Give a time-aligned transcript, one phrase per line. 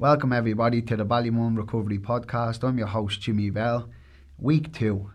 [0.00, 2.62] Welcome everybody to the Ballymun Recovery Podcast.
[2.62, 3.88] I'm your host Jimmy Bell.
[4.38, 5.10] Week two.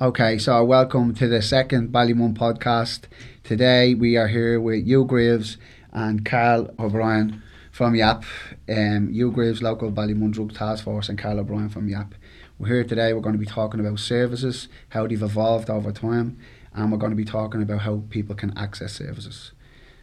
[0.00, 3.06] Okay, so welcome to the second Ballymun podcast.
[3.42, 5.56] Today we are here with Hugh Greaves
[5.92, 7.42] and Carl O'Brien
[7.78, 8.24] from YAP,
[8.68, 12.12] um, Hugh Greaves, local Ballymun Drug Task Force, and Carl O'Brien from YAP.
[12.58, 16.38] We're here today, we're going to be talking about services, how they've evolved over time,
[16.74, 19.52] and we're going to be talking about how people can access services.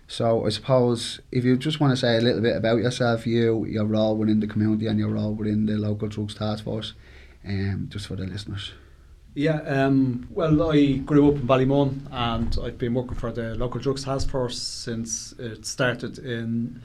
[0.07, 3.65] So I suppose if you just want to say a little bit about yourself, you,
[3.65, 6.93] your role within the community and your role within the local drugs task force,
[7.45, 8.71] um, just for the listeners.
[9.33, 13.81] Yeah, um, well, I grew up in Ballymun and I've been working for the local
[13.81, 16.81] drugs task force since it started in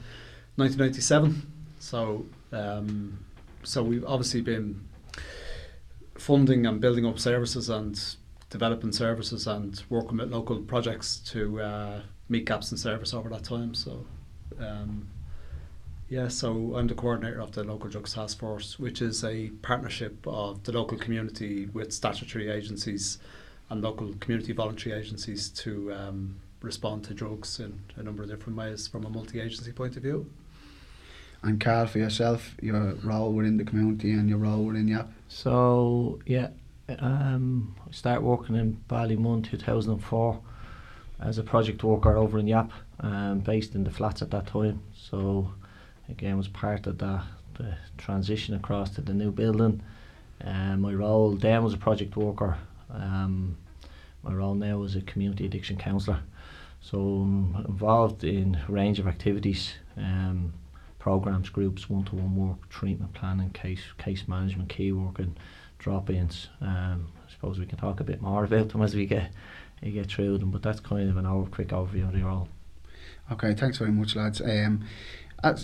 [0.61, 1.51] 1997.
[1.79, 3.17] So, um,
[3.63, 4.87] so we've obviously been
[6.17, 7.99] funding and building up services and
[8.51, 13.43] developing services and working with local projects to uh, meet gaps in service over that
[13.43, 13.73] time.
[13.73, 14.05] So,
[14.59, 15.07] um,
[16.09, 20.27] yeah, so I'm the coordinator of the Local Drugs Task Force, which is a partnership
[20.27, 23.17] of the local community with statutory agencies
[23.69, 28.57] and local community voluntary agencies to um, respond to drugs in a number of different
[28.57, 30.29] ways from a multi-agency point of view.
[31.43, 35.11] And Carl, for yourself, your role within the community and your role within YAP?
[35.27, 36.49] So, yeah,
[36.99, 40.39] um, I started working in Ballymun 2004
[41.19, 44.83] as a project worker over in YAP, um, based in the flats at that time.
[44.93, 45.51] So,
[46.11, 47.21] again was part of the,
[47.57, 49.81] the transition across to the new building.
[50.43, 52.57] Um, my role then was a project worker.
[52.93, 53.57] Um,
[54.23, 56.19] my role now is a community addiction counsellor.
[56.81, 60.53] So I'm involved in a range of activities, um,
[61.01, 65.35] programs, groups, one-to-one work, treatment planning, case case management, key work, and
[65.79, 66.47] drop-ins.
[66.61, 69.31] Um, I suppose we can talk a bit more about them as we get
[69.81, 72.47] we get through them, but that's kind of an over quick overview of the role.
[73.31, 74.41] Okay, thanks very much, lads.
[74.41, 74.83] Um,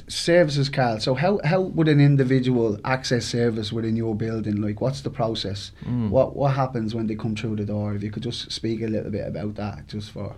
[0.07, 0.99] services, Carl.
[0.99, 4.55] So how, how would an individual access service within your building?
[4.55, 5.71] Like, what's the process?
[5.85, 6.09] Mm.
[6.09, 7.93] What what happens when they come through the door?
[7.93, 10.35] If you could just speak a little bit about that, just for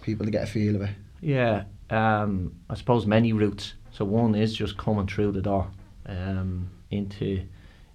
[0.00, 0.90] people to get a feel of it.
[1.20, 3.74] Yeah, um, I suppose many routes.
[3.98, 5.66] So one is just coming through the door
[6.06, 7.42] um, into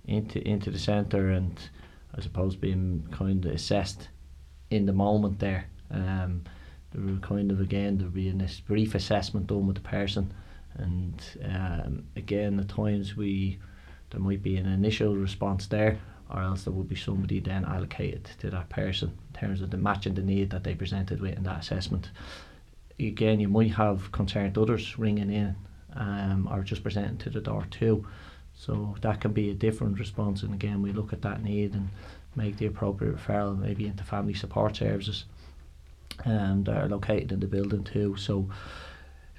[0.06, 1.58] into into the centre, and
[2.14, 4.10] I suppose being kind of assessed
[4.70, 5.70] in the moment there.
[5.90, 6.44] Um,
[6.92, 10.34] there kind of again there will be a brief assessment done with the person
[10.76, 13.58] and um, again at times we
[14.10, 15.98] there might be an initial response there
[16.30, 19.78] or else there would be somebody then allocated to that person in terms of the
[19.78, 22.12] matching the need that they presented with in that assessment
[23.00, 25.56] again you might have concerned others ringing in
[25.96, 28.06] um, or just presenting to the door too
[28.56, 31.90] so that can be a different response and again we look at that need and
[32.36, 35.26] make the appropriate referral maybe into family support services
[36.26, 38.48] um, that are located in the building too so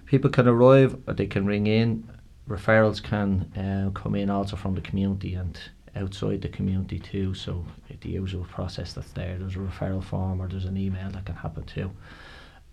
[0.07, 2.09] people can arrive or they can ring in.
[2.49, 5.59] Referrals can uh, come in also from the community and
[5.97, 7.35] outside the community too.
[7.35, 7.65] So
[8.01, 9.39] the usual process that's there.
[9.39, 11.91] There's a referral form or there's an email that can happen too.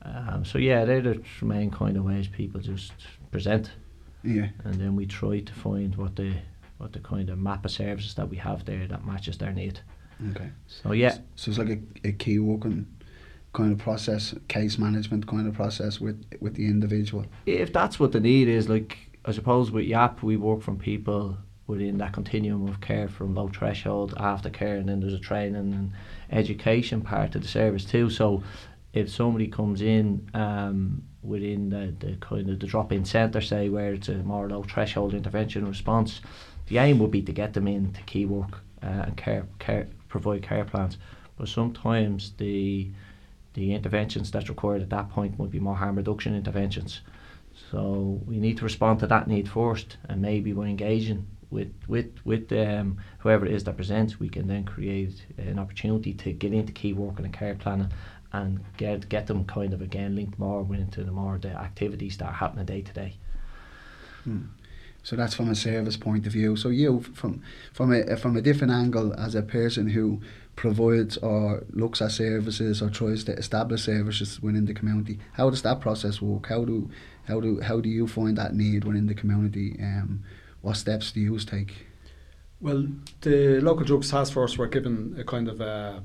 [0.03, 2.93] Um, so yeah, they're the main kind of ways people just
[3.31, 3.71] present.
[4.23, 4.49] Yeah.
[4.63, 6.33] And then we try to find what the
[6.77, 9.79] what the kind of map of services that we have there that matches their need.
[10.31, 10.49] Okay.
[10.67, 11.17] So yeah.
[11.35, 12.87] So it's like a, a key working
[13.53, 17.25] kind of process, case management kind of process with with the individual.
[17.45, 21.37] If that's what the need is, like I suppose with YAP, we work from people
[21.67, 25.93] within that continuum of care from low threshold, aftercare, and then there's a training and
[26.31, 28.09] education part of the service too.
[28.09, 28.43] So
[28.93, 33.93] if somebody comes in um, within the, the kind of the drop-in centre, say where
[33.93, 36.21] it's a more low threshold intervention response,
[36.67, 39.87] the aim would be to get them in to key work uh, and care, care
[40.09, 40.97] provide care plans.
[41.37, 42.91] But sometimes the
[43.53, 47.01] the interventions that's required at that point might be more harm reduction interventions.
[47.69, 52.11] So we need to respond to that need first, and maybe by engaging with with
[52.23, 56.53] with um, whoever it is that presents, we can then create an opportunity to get
[56.53, 57.89] into key work and a care planning,
[58.33, 62.25] and get get them kind of again linked more into the more the activities that
[62.25, 63.15] are happening day to day.
[64.23, 64.43] Hmm.
[65.03, 66.55] So that's from a service point of view.
[66.55, 67.41] So you, from
[67.73, 70.21] from a from a different angle, as a person who
[70.55, 75.63] provides or looks at services or tries to establish services within the community, how does
[75.63, 76.47] that process work?
[76.47, 76.89] How do
[77.27, 79.75] how do how do you find that need within the community?
[79.81, 80.23] Um,
[80.61, 81.87] what steps do you take?
[82.59, 82.85] Well,
[83.21, 86.03] the local drugs task force were given a kind of a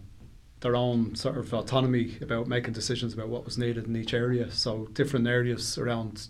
[0.66, 4.50] their own sort of autonomy about making decisions about what was needed in each area.
[4.50, 6.26] So different areas around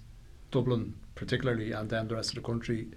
[0.50, 2.88] Dublin particularly and then the rest of the country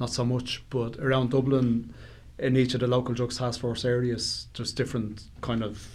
[0.00, 0.64] not so much.
[0.70, 1.94] But around Dublin,
[2.36, 5.86] in each of the local drugs task force areas, there's different kind of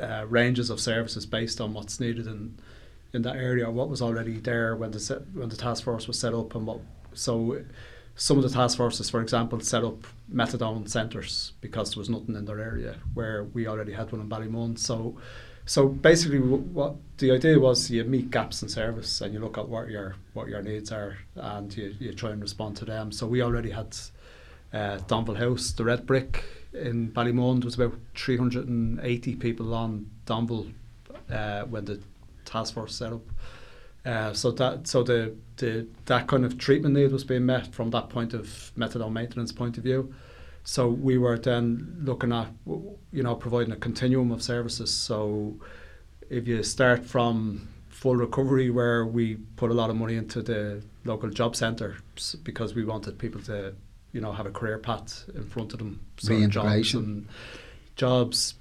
[0.00, 2.58] uh, ranges of services based on what's needed in
[3.14, 6.18] in that area, what was already there when the set, when the task force was
[6.18, 6.80] set up, and what
[7.14, 7.62] so.
[8.16, 12.36] Some of the task forces, for example, set up methadone centres because there was nothing
[12.36, 14.78] in their area where we already had one in Ballymun.
[14.78, 15.16] So,
[15.66, 19.68] so basically, what the idea was, you meet gaps in service and you look at
[19.68, 23.12] what your what your needs are, and you, you try and respond to them.
[23.12, 23.96] So we already had
[24.72, 27.60] uh, Donville House, the Red Brick in Ballymun.
[27.60, 30.72] There was about 380 people on Donville
[31.30, 32.00] uh, when the
[32.44, 33.22] task force set up.
[34.04, 37.90] Uh, so that so the, the that kind of treatment need was being met from
[37.90, 40.14] that point of methadone maintenance point of view.
[40.64, 44.90] So we were then looking at you know providing a continuum of services.
[44.92, 45.56] So
[46.30, 50.82] if you start from full recovery, where we put a lot of money into the
[51.04, 51.96] local job centre
[52.44, 53.74] because we wanted people to
[54.12, 57.34] you know have a career path in front of them, so reintegration jobs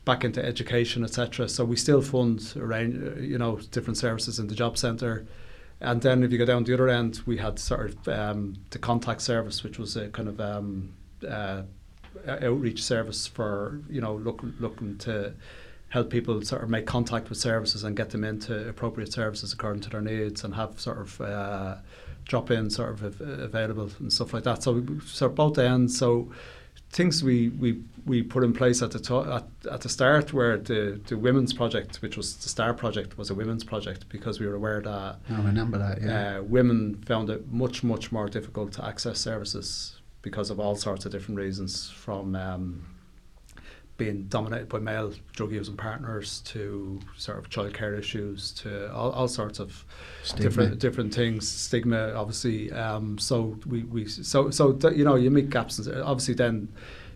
[0.06, 1.48] back into education, etc.
[1.48, 5.26] So we still fund around, you know different services in the job centre.
[5.80, 8.80] And then if you go down the other end, we had sort of um, the
[8.80, 10.94] contact service, which was a kind of um,
[11.28, 11.62] uh,
[12.28, 15.34] outreach service for you know look, looking to
[15.90, 19.82] help people sort of make contact with services and get them into appropriate services according
[19.82, 21.76] to their needs and have sort of uh,
[22.26, 24.64] drop in sort of available and stuff like that.
[24.64, 25.98] So we sort both ends.
[25.98, 26.30] So
[26.90, 30.58] things we, we, we put in place at the to- at, at the start where
[30.58, 34.48] the, the women's project, which was the Star project, was a women's project because we
[34.48, 36.38] were aware that I remember that yeah.
[36.38, 41.06] Uh, women found it much much more difficult to access services because of all sorts
[41.06, 42.86] of different reasons from um,
[43.98, 49.28] being dominated by male drug using partners to sort of childcare issues to all, all
[49.28, 49.84] sorts of
[50.24, 50.44] stigma.
[50.44, 55.32] different different things stigma obviously um, so we, we so so th- you know you
[55.32, 56.68] meet gaps and obviously then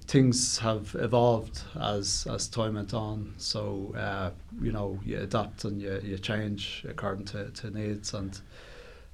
[0.07, 4.31] things have evolved as as time went on so uh,
[4.61, 8.41] you know you adapt and you, you change according to, to needs and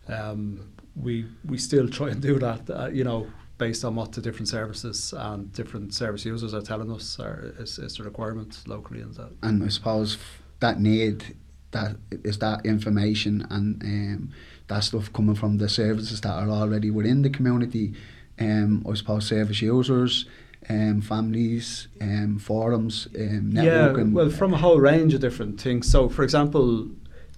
[0.07, 4.21] um, we we still try and do that uh, you know based on what the
[4.21, 9.01] different services and different service users are telling us are, is, is the requirement locally
[9.01, 9.31] and that.
[9.41, 10.17] And I suppose
[10.59, 11.35] that need
[11.71, 14.29] that is that information and um,
[14.67, 17.93] that stuff coming from the services that are already within the community.
[18.39, 20.25] Um, I suppose service users,
[20.69, 24.09] um, families, um, forums, um, networking.
[24.09, 25.89] Yeah, well, from a whole range of different things.
[25.89, 26.89] So, for example,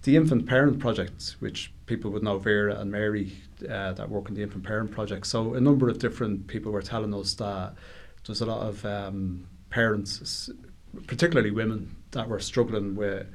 [0.04, 3.34] the infant parent project, which people would know Vera and Mary
[3.70, 5.28] uh, that work in the infant parent project.
[5.28, 7.74] So a number of different people were telling us that
[8.26, 10.50] there's a lot of um, parents,
[11.08, 13.28] particularly women, that were struggling with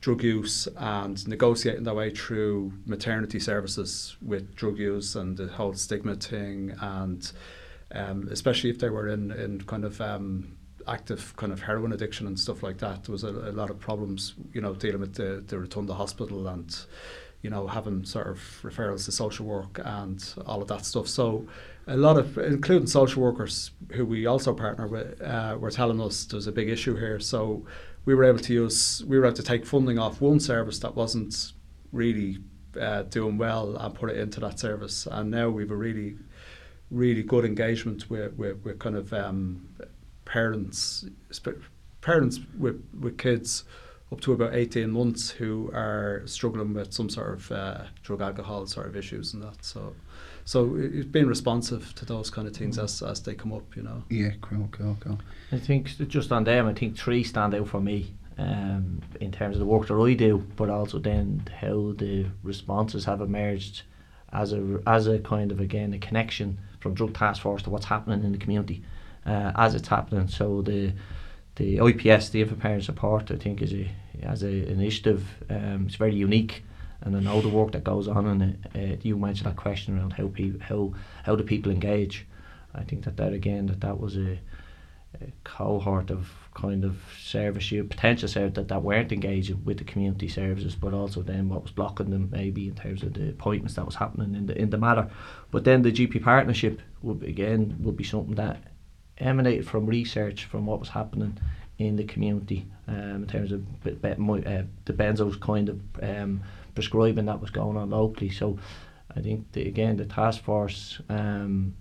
[0.00, 5.72] drug use and negotiating their way through maternity services with drug use and the whole
[5.72, 7.32] stigma thing and
[7.92, 12.26] um, especially if they were in, in kind of um, active kind of heroin addiction
[12.26, 13.04] and stuff like that.
[13.04, 16.46] There was a, a lot of problems, you know, dealing with the, the Rotunda Hospital
[16.48, 16.76] and,
[17.42, 21.08] you know, having sort of referrals to social work and all of that stuff.
[21.08, 21.46] So
[21.86, 26.24] a lot of, including social workers who we also partner with, uh, were telling us
[26.24, 27.20] there's a big issue here.
[27.20, 27.66] So
[28.04, 30.94] we were able to use, we were able to take funding off one service that
[30.94, 31.52] wasn't
[31.92, 32.38] really
[32.80, 35.06] uh, doing well and put it into that service.
[35.10, 36.16] And now we've a really,
[36.90, 39.68] really good engagement with, with, with kind of um,
[40.24, 41.06] parents,
[42.00, 43.64] parents with, with kids
[44.14, 48.66] up to about 18 months who are struggling with some sort of uh, drug alcohol
[48.66, 49.94] sort of issues and that so
[50.44, 53.82] so it's being responsive to those kind of things as, as they come up you
[53.82, 54.02] know.
[54.10, 55.18] Yeah cool cool cool
[55.52, 59.56] I think just on them I think three stand out for me um, in terms
[59.56, 63.82] of the work that I do but also then how the responses have emerged
[64.32, 67.86] as a as a kind of again a connection from drug task force to what's
[67.86, 68.84] happening in the community
[69.26, 70.28] uh, as it's happening.
[70.28, 70.92] So the
[71.56, 73.90] the IPS, the Infant Parent Support, I think is a
[74.22, 75.26] as a initiative.
[75.48, 76.64] Um, it's very unique,
[77.00, 78.26] and I know the work that goes on.
[78.26, 82.26] And uh, you mentioned that question around how people how how do people engage.
[82.74, 84.38] I think that that again that that was a,
[85.20, 89.84] a cohort of kind of service you potential service that, that weren't engaging with the
[89.84, 93.74] community services but also then what was blocking them maybe in terms of the appointments
[93.74, 95.10] that was happening in the in the matter
[95.50, 98.62] but then the GP partnership would again would be something that
[99.18, 101.38] emanated from research from what was happening
[101.78, 106.40] in the community um, in terms of uh, the benzos kind of um,
[106.74, 108.30] prescribing that was going on locally.
[108.30, 108.58] So
[109.16, 111.74] I think the, again the task force um,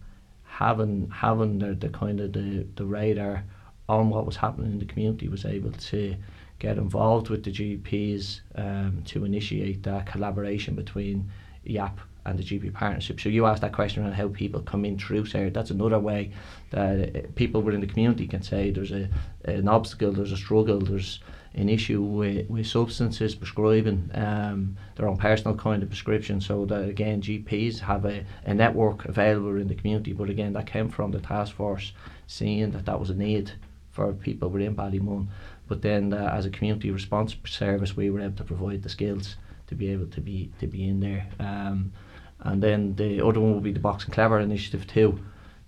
[0.44, 3.44] having having the, the kind of the, the radar
[3.90, 6.16] on what was happening in the community was able to
[6.60, 11.30] get involved with the GPs um, to initiate that collaboration between
[11.66, 13.20] YAP and the GP partnership.
[13.20, 15.50] So you asked that question around how people come in through there.
[15.50, 16.32] That's another way
[16.72, 19.10] that uh, people within the community can say there's a
[19.46, 21.20] an obstacle, there's a struggle, there's
[21.56, 26.42] an issue with, with substances prescribing um, their own personal kind of prescription.
[26.42, 30.14] So that again, GPs have a, a network available in the community.
[30.14, 31.94] But again, that came from the task force
[32.28, 33.52] seeing that that was a need
[33.92, 35.28] for people within Ballymun.
[35.68, 39.36] But then, uh, as a community response service, we were able to provide the skills
[39.68, 41.28] to be able to be to be in there.
[41.40, 41.94] Um,
[42.40, 45.20] and then the other one will be the Boxing Clever initiative too.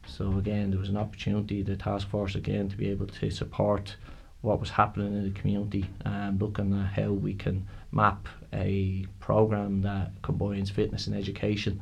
[0.07, 3.95] So again, there was an opportunity, the task force again, to be able to support
[4.41, 9.81] what was happening in the community and looking at how we can map a program
[9.81, 11.81] that combines fitness and education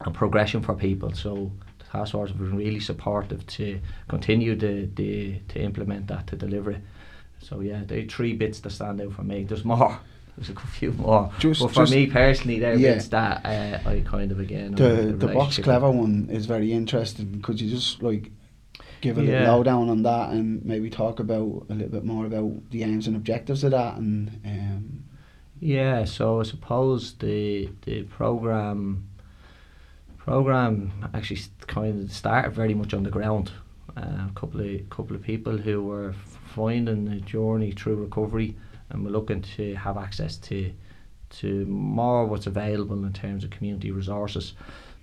[0.00, 1.12] and progression for people.
[1.12, 6.26] So the task force have been really supportive to continue the, the to implement that
[6.28, 6.80] to deliver it.
[7.38, 9.44] So yeah, are three bits that stand out for me.
[9.44, 10.00] There's more.
[10.36, 11.30] There's a few more.
[11.38, 12.98] Just- but for just- me personally, there Yeah.
[13.10, 14.74] that uh, I kind of again.
[14.74, 17.40] The on the box clever one is very interesting.
[17.42, 18.30] Could you just like
[19.02, 19.52] give a little Yeah.
[19.52, 23.16] lowdown on that and maybe talk about a little bit more about the aims and
[23.16, 25.04] objectives of that and um,
[25.60, 29.04] Yeah, so I suppose the the program
[30.18, 33.50] program actually kind of started very much on the ground.
[33.96, 36.14] Uh, a couple of couple of people who were
[36.54, 38.56] finding the journey through recovery
[38.92, 40.72] and we're looking to have access to
[41.40, 44.52] to more what's available in terms of community resources.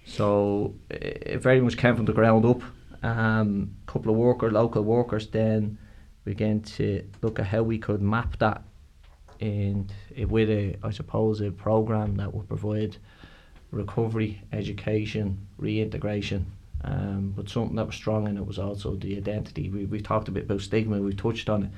[0.06, 2.62] So it, very much came from the ground up.
[3.02, 5.78] Um, couple of worker local workers then
[6.26, 8.62] began to look at how we could map that
[9.40, 12.98] and it, with a, I suppose, a program that would provide
[13.72, 16.46] recovery, education, reintegration,
[16.84, 19.70] um, but something that was strong and it was also the identity.
[19.70, 21.70] We we talked a bit about stigma, we touched on it,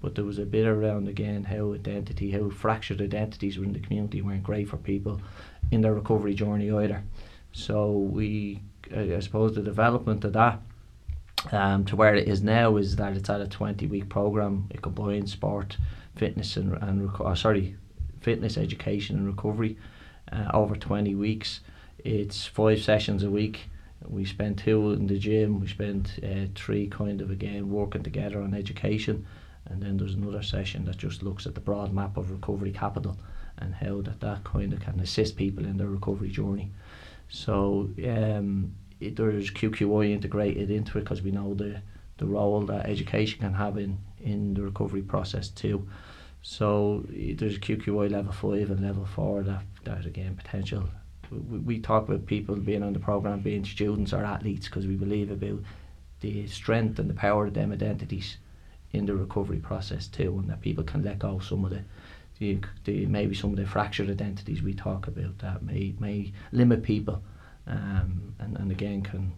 [0.00, 4.22] but there was a bit around again how identity, how fractured identities within the community
[4.22, 5.20] weren't great for people
[5.70, 7.02] in their recovery journey either.
[7.52, 8.60] So we,
[8.94, 10.60] I suppose, the development of that
[11.52, 14.68] um, to where it is now is that it's at a 20 week program.
[14.70, 15.76] It combines sport,
[16.16, 17.76] fitness, and, and reco- oh, sorry,
[18.20, 19.76] fitness, education, and recovery
[20.32, 21.60] uh, over 20 weeks.
[22.04, 23.68] It's five sessions a week.
[24.06, 25.60] We spend two in the gym.
[25.60, 29.26] We spend uh, three kind of again working together on education,
[29.66, 33.16] and then there's another session that just looks at the broad map of recovery capital
[33.58, 36.70] and how that that kind of can assist people in their recovery journey.
[37.28, 41.82] So um, it, there's QQI integrated into it because we know the
[42.18, 45.88] the role that education can have in in the recovery process too.
[46.42, 50.88] So there's QQI level five and level four that that again potential.
[51.30, 54.96] We, we talk about people being on the program being students or athletes because we
[54.96, 55.60] believe about
[56.20, 58.36] the strength and the power of them identities
[58.92, 61.82] in the recovery process too, and that people can let go of some of the
[62.38, 66.82] the, the maybe some of the fractured identities we talk about that may may limit
[66.82, 67.22] people,
[67.66, 69.32] um, and and again can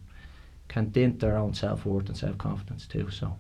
[0.68, 3.11] can dent their own self worth and self confidence too.
[3.11, 3.37] So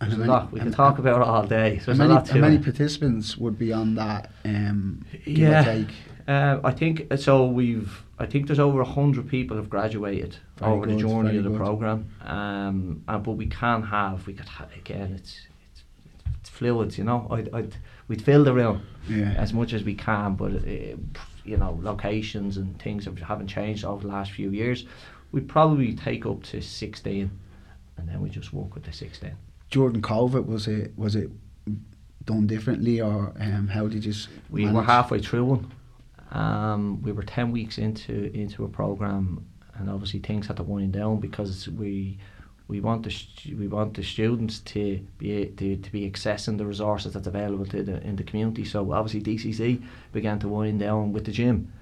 [0.00, 1.78] And a many- lot we can and- talk about it all day.
[1.78, 4.30] So how many, a lot to many participants would be on that?
[4.44, 5.60] Um, give Yeah.
[5.60, 5.94] or take?
[6.30, 7.44] Uh, I think uh, so.
[7.46, 11.44] We've I think there's over a hundred people have graduated Very over the journey of
[11.44, 11.58] the good.
[11.58, 11.98] program.
[12.24, 15.14] Um, uh, but we can have we could ha- again.
[15.18, 15.34] It's
[15.72, 15.82] it's,
[16.40, 17.26] it's fluid, you know.
[17.30, 19.34] I'd, I'd we'd fill the room Yeah.
[19.44, 20.96] as much as we can, but uh,
[21.50, 24.86] you know locations and things have, haven't changed over the last few years.
[25.32, 27.28] We'd probably take up to sixteen,
[27.96, 29.34] and then we just work with the sixteen.
[29.72, 31.28] During COVID, was it was it
[32.24, 34.14] done differently or um, how did you?
[34.48, 35.72] We were halfway through one.
[36.30, 39.44] Um, we were ten weeks into into a program,
[39.74, 42.18] and obviously things had to wind down because we
[42.70, 47.14] we want the we want the students to be to, to be accessing the resources
[47.14, 48.64] that's available to the in the community.
[48.64, 49.82] So obviously DCC
[50.12, 51.72] began to wind down with the gym.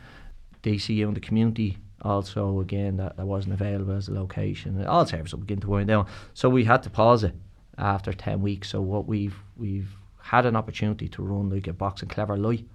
[0.63, 4.83] DCU and the community also again that, that wasn't available as a location.
[4.87, 6.07] All services begin to wind down.
[6.33, 7.35] So we had to pause it
[7.77, 8.71] after ten weeks.
[8.71, 12.67] So what we've we've had an opportunity to run like a box and clever light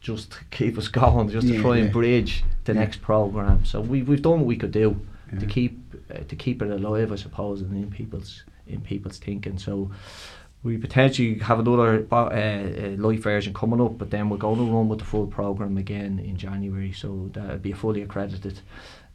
[0.00, 1.84] just to keep us going, just to Yeah, try yeah.
[1.84, 2.80] and bridge the Yeah.
[2.80, 3.64] next program.
[3.64, 5.00] So we we've done what we could do
[5.40, 5.78] to keep
[6.10, 9.58] uh, to keep it alive, I suppose, and in people's in people's thinking.
[9.58, 9.90] So
[10.62, 14.64] we potentially have another uh, uh, live version coming up, but then we're going to
[14.72, 16.92] run with the full program again in January.
[16.92, 18.60] So that'll be fully accredited.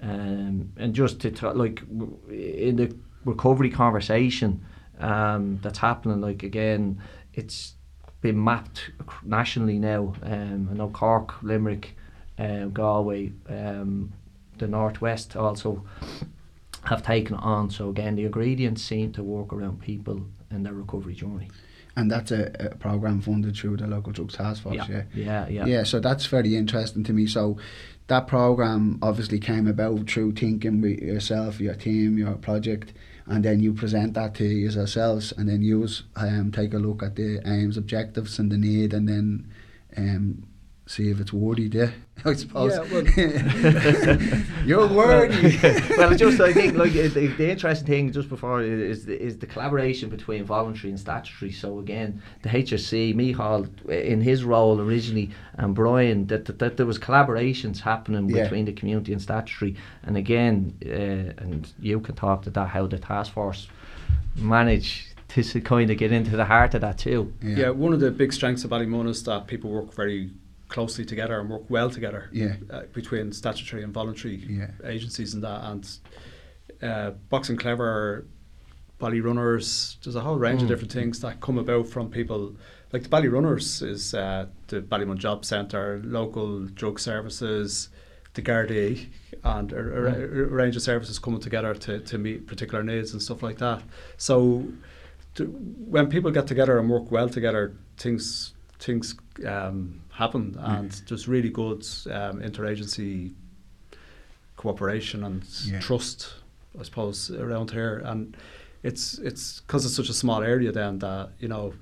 [0.02, 1.82] Um, and just to t- like
[2.30, 2.96] in the
[3.26, 4.64] recovery conversation
[5.00, 7.02] um, that's happening, like again,
[7.34, 7.76] it's
[8.22, 8.92] been mapped
[9.24, 10.14] nationally now.
[10.24, 11.96] Um, I know Cork, Limerick,
[12.38, 14.14] um, Galway, um,
[14.58, 15.84] the Northwest also
[16.84, 17.70] have taken it on.
[17.70, 21.50] So again, the ingredients seem to work around people and their recovery journey.
[21.96, 24.76] And that's a, a program funded through the local drugs task force.
[24.76, 25.04] Yeah.
[25.14, 25.66] yeah, yeah.
[25.66, 27.28] Yeah, so that's very interesting to me.
[27.28, 27.58] So
[28.08, 32.94] that program obviously came about through thinking with yourself, your team, your project,
[33.26, 37.16] and then you present that to yourselves, and then you um, take a look at
[37.16, 39.52] the aims, objectives, and the need, and then
[39.98, 40.44] um,
[40.86, 41.94] see if it's worthy there.
[42.26, 42.74] I suppose.
[42.74, 45.58] Yeah, well, You're worthy.
[45.98, 47.08] well, just I think like the,
[47.38, 51.52] the interesting thing just before is the, is the collaboration between voluntary and statutory.
[51.52, 56.86] So again, the HSE, Michal in his role originally, and Brian, that, that, that there
[56.86, 58.44] was collaborations happening Yeah.
[58.44, 59.76] between the community and statutory.
[60.04, 63.68] And again, uh, and you can talk to that how the task force
[64.36, 67.34] manage to kind of get into the heart of that too.
[67.42, 67.70] yeah.
[67.70, 70.30] one of the big strengths of Ballymun is that people work very
[70.72, 72.56] closely together and work well together Yeah.
[72.70, 74.72] uh, between statutory and voluntary Yeah.
[74.84, 75.64] agencies and that.
[75.70, 75.88] And
[76.82, 78.26] uh, Boxing Clever,
[78.98, 80.64] Bally Runners, there's a whole range Mm.
[80.64, 82.56] of different things that come about from people.
[82.94, 87.90] Like the Bally Runners is uh, the Ballymun Job Centre, local drug services,
[88.34, 89.08] the Gardaí,
[89.44, 93.22] and a, a, a range of services coming together to, to meet particular needs and
[93.22, 93.82] stuff like that.
[94.18, 94.66] So
[95.36, 101.28] to, when people get together and work well together, things things um, happen, and there's
[101.28, 103.34] really good um, interagency
[104.58, 105.80] cooperation and Yeah.
[105.80, 106.34] trust,
[106.80, 108.02] I suppose, around here.
[108.06, 108.36] And
[108.84, 111.74] it's it's because it's such a small area then that you know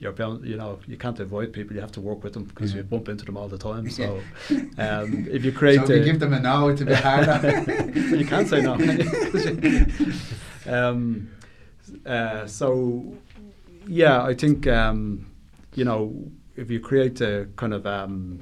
[0.00, 1.74] you're bound, you know you can't avoid people.
[1.74, 2.78] You have to work with them because Yeah.
[2.78, 3.90] you bump into them all the time.
[3.90, 4.20] So
[4.78, 6.96] um, if you create, so if you a- give them a no, it's a bit
[7.00, 7.64] harder.
[8.16, 8.74] you can't say no.
[10.66, 11.30] um,
[12.06, 13.14] uh, so,
[13.86, 15.26] yeah, I think um,
[15.74, 16.12] you know
[16.58, 18.40] if you create the kind of um,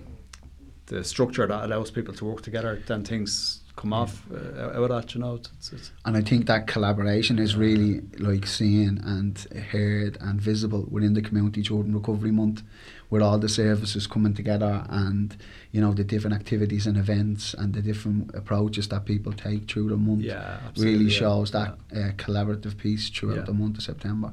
[0.87, 4.89] the structure that allows people to work together, then things come off uh, out of
[4.89, 5.15] that.
[5.15, 9.39] You know, it's, it's, And I think that collaboration is really like seen and
[9.71, 12.63] heard and visible within the community During Recovery Month,
[13.11, 15.37] with all the services coming together and
[15.73, 19.91] you know the different activities and events and the different approaches that people take through
[19.91, 20.23] the month.
[20.23, 22.07] yeah, absolutely, really yeah, shows that yeah.
[22.07, 23.43] uh, collaborative piece throughout Yeah.
[23.43, 24.33] the month of September.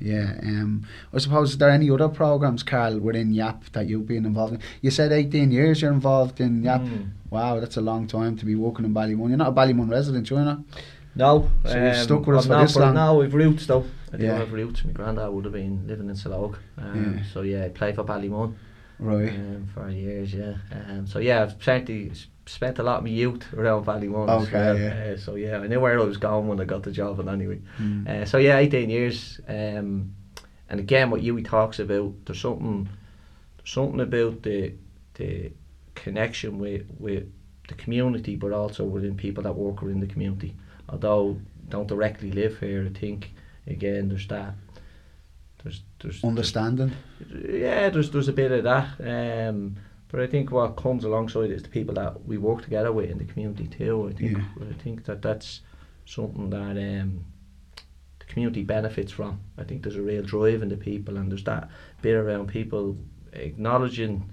[0.00, 4.24] Yeah, um, I suppose is there any other programs, Carl, within YAP that you've been
[4.24, 4.60] involved in?
[4.80, 6.80] You said 18 years you're involved in YAP.
[6.80, 7.10] Mm.
[7.28, 9.28] Wow, that's a long time to be working in Ballymun.
[9.28, 10.60] You're not a Ballymun resident, you're not?
[11.14, 12.94] No, So you've um, stuck with us for this long?
[12.94, 13.84] No, we've roots though.
[14.12, 14.38] I do Yeah.
[14.38, 14.84] have roots.
[14.84, 16.56] My granddad would have been living in Sillogue.
[16.78, 17.22] Um, Yeah.
[17.32, 18.54] So yeah, I played for Ballymun
[18.98, 19.28] Right.
[19.30, 20.32] um, for years.
[20.32, 20.54] Yeah.
[20.72, 22.12] Um, so yeah, I've certainly
[22.50, 24.28] spent a lot of my youth around Ballymun.
[24.42, 24.78] Okay, well.
[24.78, 25.12] yeah.
[25.12, 27.20] Uh, so yeah, I knew where I was going when I got the job.
[27.20, 28.08] And anyway, Mm.
[28.08, 29.40] uh, so yeah, 18 years.
[29.48, 30.14] Um,
[30.68, 32.88] and again, what Hugh talks about, there's something,
[33.56, 34.72] there's something about the
[35.14, 35.52] the
[35.94, 37.24] connection with with
[37.68, 40.54] the community, but also within people that work within the community.
[40.88, 41.36] Although
[41.68, 43.32] don't directly live here, I think
[43.66, 44.54] again there's that.
[45.62, 46.92] There's there's Understanding.
[47.48, 49.48] yeah, there's there's a bit of that.
[49.48, 49.76] Um,
[50.10, 53.18] but I think what comes alongside is the people that we work together with in
[53.18, 54.08] the community too.
[54.08, 54.68] I think Yeah.
[54.68, 55.60] I think that that's
[56.04, 57.24] something that um,
[58.18, 59.40] the community benefits from.
[59.56, 61.68] I think there's a real drive in the people, and there's that
[62.02, 62.96] bit around people
[63.32, 64.30] acknowledging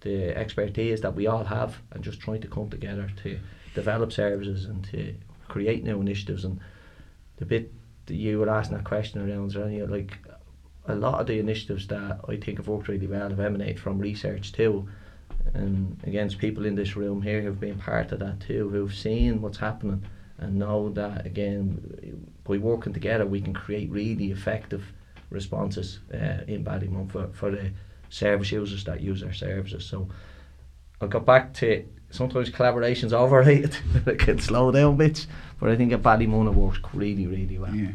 [0.00, 3.38] the expertise that we all have, and just trying to come together to
[3.74, 5.14] develop services and to
[5.48, 6.44] create new initiatives.
[6.44, 6.58] And
[7.36, 7.72] the bit
[8.06, 10.18] that you were asking that question around, any like
[10.86, 13.98] a lot of the initiatives that I think have worked really well have emanated from
[13.98, 14.88] research too.
[15.54, 19.40] And against people in this room here who've been part of that too, who've seen
[19.42, 20.04] what's happening
[20.38, 24.82] and know that again by working together we can create really effective
[25.28, 27.70] responses uh, in Ballymun for, for the
[28.08, 29.84] service users that use our services.
[29.84, 30.08] So
[31.00, 33.76] I'll go back to sometimes collaboration's overrated.
[34.06, 35.26] it can slow down bits.
[35.58, 37.74] But I think at Ballymun it works really, really well.
[37.74, 37.92] Yeah.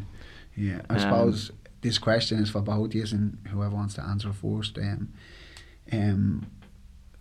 [0.55, 0.81] Yeah.
[0.89, 4.31] I Um, suppose this question is for both of you and whoever wants to answer
[4.31, 4.77] first.
[4.77, 5.13] Um,
[5.91, 6.47] um,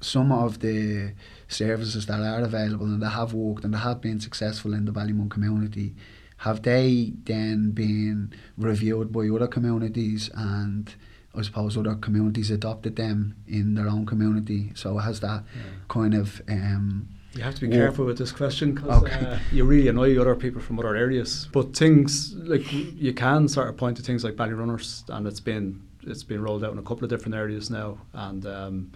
[0.05, 1.13] some of the
[1.49, 4.93] services that are available and that have worked and that have been successful in the
[4.93, 5.95] Ballymun community,
[6.39, 10.95] have they then been reviewed by other communities and
[11.37, 14.71] I suppose other communities adopted them in their own community?
[14.75, 15.43] So has that
[15.89, 19.27] kind of um, You have to be careful with this question because Okay.
[19.27, 21.49] uh, you really annoy other people from other areas.
[21.53, 25.81] But things like you can sort of point to things like Ballyrunners, and it's been
[26.07, 27.97] it's been rolled out in a couple of different areas now.
[28.13, 28.93] And um,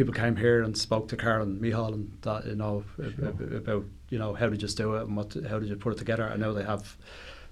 [0.00, 3.52] people came here and spoke to Carl and Mihal and that you know ab- ab-
[3.62, 5.98] about you know how did you do it and what how did you put it
[5.98, 6.24] together.
[6.34, 6.84] I know they have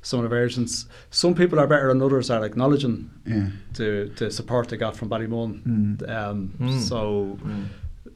[0.01, 0.87] some of the versions.
[1.11, 3.49] Some people are better than others at acknowledging yeah.
[3.79, 5.51] the the support they got from Ballymun.
[5.63, 6.09] Mm.
[6.19, 6.81] Um, Mm.
[6.91, 6.99] So
[7.43, 7.65] Mm.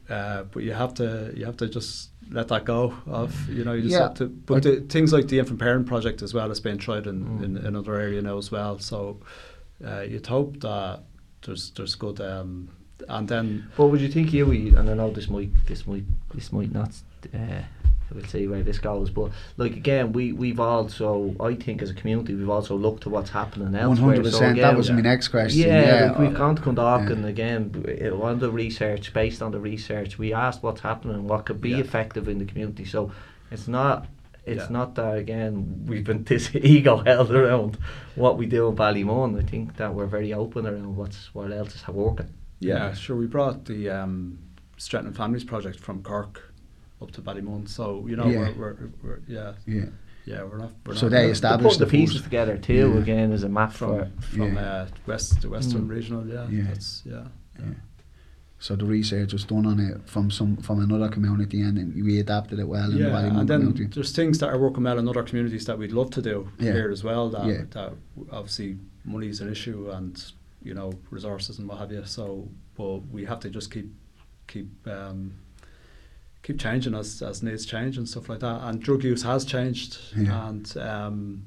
[0.09, 3.73] uh, but you have to you have to just let that go of you know
[3.77, 4.03] you just Yeah.
[4.07, 7.05] have to but the, things like the infant parent project as well has been tried
[7.11, 7.43] in, Mm.
[7.45, 8.97] in another area now as well so
[9.89, 10.95] uh, you'd hope that
[11.45, 12.69] there's there's good um,
[13.09, 16.03] and then What would you think you, and I know this might, this might,
[16.33, 16.91] this might not,
[17.33, 17.61] uh,
[18.13, 21.93] we'll see where this goes, but like again, we, we've also, I think as a
[21.93, 24.15] community, we've also looked to what's happening elsewhere.
[24.15, 24.57] hundred So percent.
[24.57, 25.61] That again, was my next question.
[25.67, 27.15] Yeah, Yeah, like we've gone to Dundalk yeah.
[27.15, 31.15] and again, w- uh, on the research, based on the research, we asked what's happening
[31.15, 31.77] and what could be Yeah.
[31.79, 32.85] effective in the community.
[32.85, 33.11] So
[33.51, 34.05] it's not,
[34.45, 34.77] it's Yeah.
[34.77, 37.77] not that again, we've been this ego held around
[38.15, 39.41] what we do in Ballymun.
[39.41, 42.27] I think that we're very open around what's what else is working.
[42.63, 43.15] Yeah, sure.
[43.15, 44.39] We brought the um,
[44.77, 46.53] Strengthening Families project from Cork
[47.01, 48.51] up to Ballymun, so you know Yeah.
[48.57, 49.85] we're, we're, we're yeah yeah.
[50.25, 50.71] yeah we're not.
[50.85, 52.93] We're So not they They're established the the pieces first- together too.
[52.93, 52.99] Yeah.
[53.01, 54.61] Again, as a map from for from Yeah.
[54.65, 55.89] uh, west the Western Mm.
[55.89, 56.27] Regional.
[56.27, 56.63] Yeah, Yeah.
[56.67, 57.25] That's, yeah.
[57.59, 57.65] Yeah.
[58.59, 62.19] So the research was done on it from some from another community, and then we
[62.19, 63.87] adapted it well in the Yeah, and then community.
[63.93, 66.71] there's things that are working well in other communities that we'd love to do Yeah.
[66.71, 67.29] here as well.
[67.29, 67.63] That, Yeah.
[67.71, 67.93] that
[68.31, 70.15] obviously money is an issue and
[70.63, 72.05] you know resources and what have you.
[72.05, 73.91] So, but we have to just keep
[74.47, 75.33] keep um,
[76.43, 78.61] keep changing as as needs change and stuff like that.
[78.63, 80.47] And drug use has changed, Yeah.
[80.49, 81.45] and um,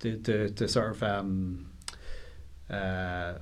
[0.00, 1.66] the, the the sort of um,
[2.70, 3.34] uh,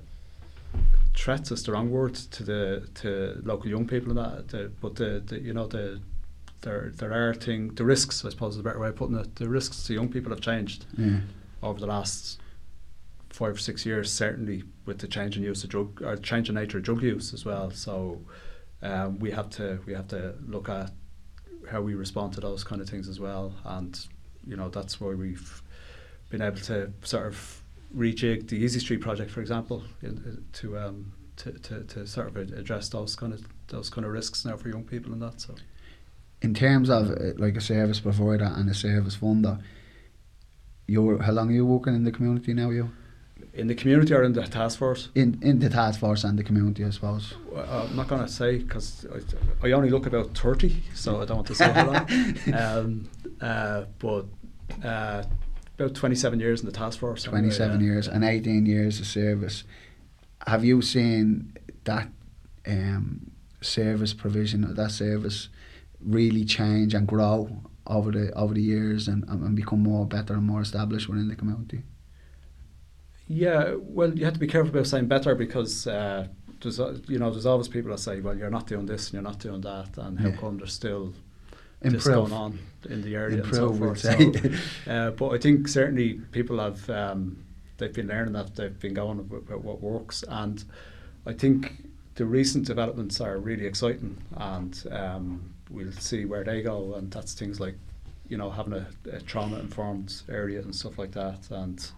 [1.16, 4.48] threats is the wrong word to the to local young people and that.
[4.48, 6.00] The, but the, the you know the
[6.62, 9.36] there there are thing the risks I suppose is a better way of putting it.
[9.36, 11.20] The risks to young people have changed Yeah.
[11.62, 12.40] over the last
[13.38, 16.56] five or six years, certainly with the change in use of drug or change in
[16.56, 17.70] nature of drug use as well.
[17.70, 18.20] So
[18.82, 20.90] um, we have to we have to look at
[21.70, 23.96] how we respond to those kind of things as well, and
[24.44, 25.62] you know that's why we've
[26.30, 27.62] been able to sort of
[27.96, 32.36] rejig the Easy Street project, for example, in, to um to, to, to sort of
[32.36, 35.40] address those kind of those kind of risks now for young people and that.
[35.40, 35.54] So
[36.42, 39.62] In terms of uh, like a service provider and a service funder,
[40.88, 42.70] you're how long are you working in the community now?
[42.70, 42.90] You
[43.58, 45.08] in the community or in the task force.
[45.14, 47.34] in in the task force and the community, I suppose.
[47.50, 49.06] Well, I'm not going to say because
[49.62, 52.06] I, I only look about 30, so I don't want to say how long.
[52.54, 53.08] um,
[53.40, 54.26] uh, but
[54.84, 55.24] uh,
[55.78, 57.26] about 27 years in the task force.
[57.26, 57.86] anyway, 27 yeah.
[57.86, 59.64] years and 18 years of service.
[60.46, 62.08] Have you seen that
[62.66, 65.48] um, service provision or that service
[66.00, 70.44] really change and grow over the over the years and, and become more better and
[70.44, 71.82] more established within the community?
[73.28, 76.26] Yeah, well, you have to be careful about saying better because uh,
[76.62, 79.22] there's you know there's always people that say, well, you're not doing this and you're
[79.22, 80.36] not doing that, and how Yeah.
[80.36, 81.12] come there's still
[81.82, 84.44] this going on in the area Improve, and so forth.
[84.86, 87.44] So, uh, but I think certainly people have um,
[87.76, 90.64] they've been learning that they've been going about what works, and
[91.26, 96.94] I think the recent developments are really exciting, and um, we'll see where they go,
[96.94, 97.76] and that's things like
[98.28, 101.90] you know having a, a trauma informed area and stuff like that, and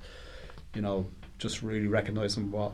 [0.75, 1.07] you know
[1.41, 2.73] just really recognizing what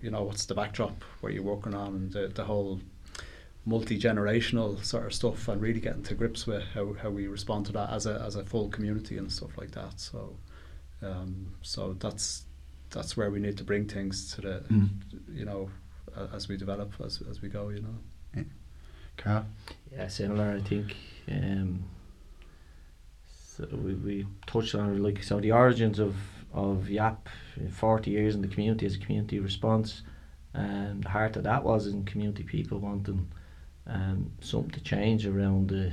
[0.00, 2.78] you know what's the backdrop what you're working on and the, the whole
[3.64, 7.72] multi-generational sort of stuff and really getting to grips with how, how we respond to
[7.72, 10.36] that as a as a full community and stuff like that so
[11.02, 12.44] um, so that's
[12.90, 14.88] that's where we need to bring things to the Mm.
[15.32, 15.70] you know
[16.34, 18.44] as we develop as, as we go you know
[19.16, 19.44] Carl?
[19.92, 20.56] Yeah, similar.
[20.58, 20.96] I think.
[21.30, 21.84] Um,
[23.56, 26.16] so we, we touched on it, like so the origins of
[26.52, 30.02] of YAP, uh, forty years in the community as a community response,
[30.54, 33.30] and the heart of that was in community people wanting
[33.86, 35.92] um, something to change around the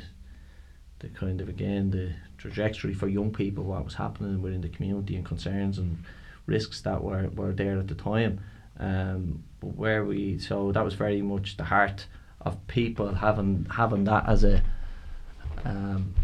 [0.99, 5.15] the kind of again the trajectory for young people, what was happening within the community
[5.15, 6.03] and concerns and
[6.45, 8.39] risks that were, were there at the time.
[8.79, 12.05] Um, where we so that was very much the heart
[12.41, 14.63] of people having having that as a
[15.65, 16.15] um,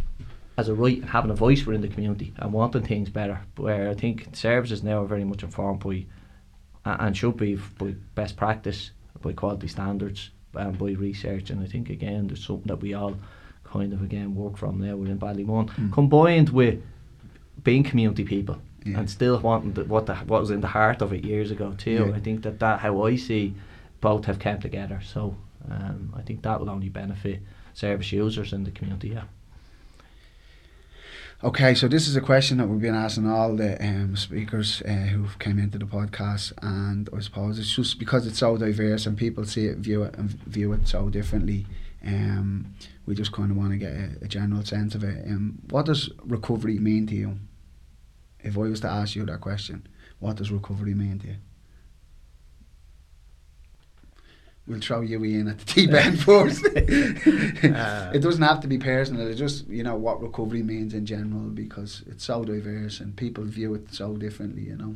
[0.58, 3.42] as a right and having a voice within the community and wanting things better.
[3.58, 6.06] Where I think services now are very much informed by
[6.86, 8.92] and should be by best practice,
[9.22, 11.50] by quality standards, and by research.
[11.50, 13.16] And I think again there's something that we all
[13.64, 15.92] kind of again work from now within Ballymun, Mm.
[15.92, 16.82] combined with
[17.64, 19.00] being community people Yeah.
[19.00, 21.74] and still wanting the, what the, what was in the heart of it years ago
[21.78, 22.06] too.
[22.10, 22.16] Yeah.
[22.16, 23.56] I think that that how I see
[24.02, 25.02] both have come together.
[25.04, 25.36] So
[25.70, 27.40] um, I think that will only benefit
[27.74, 29.10] service users in the community.
[29.10, 29.24] Yeah.
[31.44, 34.92] Okay, so this is a question that we've been asking all the um, speakers uh,
[34.92, 39.18] who've came into the podcast, and I suppose it's just because it's so diverse and
[39.18, 41.68] people see it, view it, and view it so differently.
[42.06, 42.74] Um,
[43.06, 45.26] we just kind of want to get a, a general sense of it.
[45.28, 47.38] Um, what does recovery mean to you?
[48.40, 49.86] If I was to ask you that question,
[50.20, 51.36] what does recovery mean to you?
[54.68, 56.66] We'll throw you in at the deep end first.
[57.66, 59.28] Uh, it doesn't have to be personal.
[59.28, 63.44] It's just you know what recovery means in general because it's so diverse and people
[63.44, 64.64] view it so differently.
[64.64, 64.96] You know.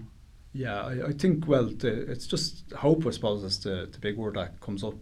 [0.53, 3.05] Yeah, I, I think well, the, it's just hope.
[3.05, 4.95] I suppose is the, the big word that comes up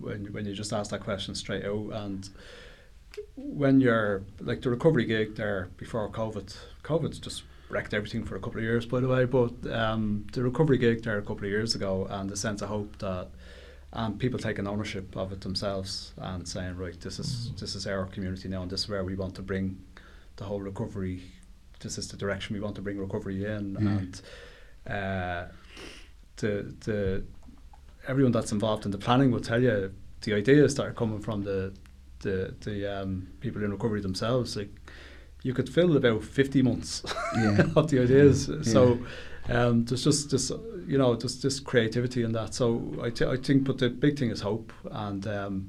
[0.00, 1.90] when when you just ask that question straight out.
[1.92, 2.28] And
[3.36, 8.40] when you're like the recovery gig there before COVID, COVID's just wrecked everything for a
[8.40, 9.24] couple of years, by the way.
[9.24, 12.68] But um, the recovery gig there a couple of years ago, and the sense of
[12.68, 13.28] hope that
[13.94, 17.60] um, people taking ownership of it themselves and saying, right, this is mm.
[17.60, 19.78] this is our community now, and this is where we want to bring
[20.36, 21.22] the whole recovery.
[21.80, 23.86] This is the direction we want to bring recovery in, mm.
[23.86, 24.22] and
[24.86, 25.52] uh,
[26.36, 27.24] the the
[28.08, 31.42] everyone that's involved in the planning will tell you the ideas that are coming from
[31.42, 31.72] the
[32.20, 34.56] the the um, people in recovery themselves.
[34.56, 34.70] Like
[35.42, 37.02] you could fill about fifty months
[37.34, 37.66] yeah.
[37.76, 38.48] of the ideas.
[38.48, 38.62] Yeah.
[38.62, 38.98] So
[39.48, 40.50] um, there's just this
[40.86, 42.54] you know just this creativity in that.
[42.54, 44.72] So I, I think, but the big thing is hope.
[44.90, 45.68] And um,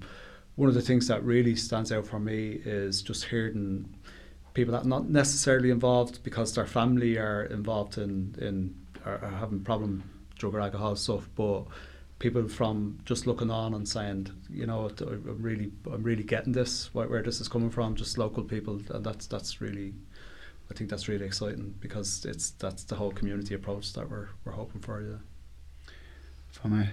[0.56, 3.94] one of the things that really stands out for me is just hearing
[4.54, 9.38] people that are not necessarily involved because their family are involved in in are, are
[9.38, 10.04] having problem
[10.38, 11.64] drug or alcohol stuff, but
[12.20, 16.94] people from just looking on and saying, you know, I'm really, I'm really getting this,
[16.94, 19.94] where, where this is coming from, just local people, and that's that's really,
[20.72, 24.54] I think that's really exciting because it's that's the whole community approach that we're we're
[24.54, 25.02] hoping for.
[25.02, 25.18] Yeah.
[26.52, 26.90] From a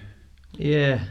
[0.56, 1.04] yeah,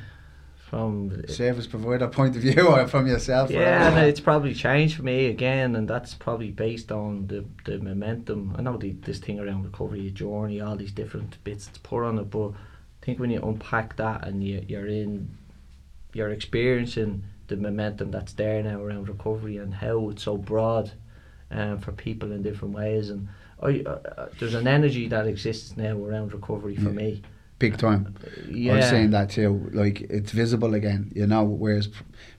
[0.69, 5.03] from service provider point of view or from yourself yeah and it's probably changed for
[5.03, 9.39] me again and that's probably based on the the momentum I know the, this thing
[9.39, 13.31] around recovery journey all these different bits to put on it but I think when
[13.31, 15.35] you unpack that and you, you're in
[16.13, 20.91] you're experiencing the momentum that's there now around recovery and how it's so broad
[21.51, 23.27] um, for people in different ways and
[23.61, 27.01] I, uh, uh there's an energy that exists now around recovery for yeah.
[27.03, 27.21] me
[27.59, 28.15] big time.
[28.49, 28.75] Yeah.
[28.75, 29.69] I'm saying that too.
[29.73, 31.43] Like it's visible again, you know.
[31.43, 31.89] Whereas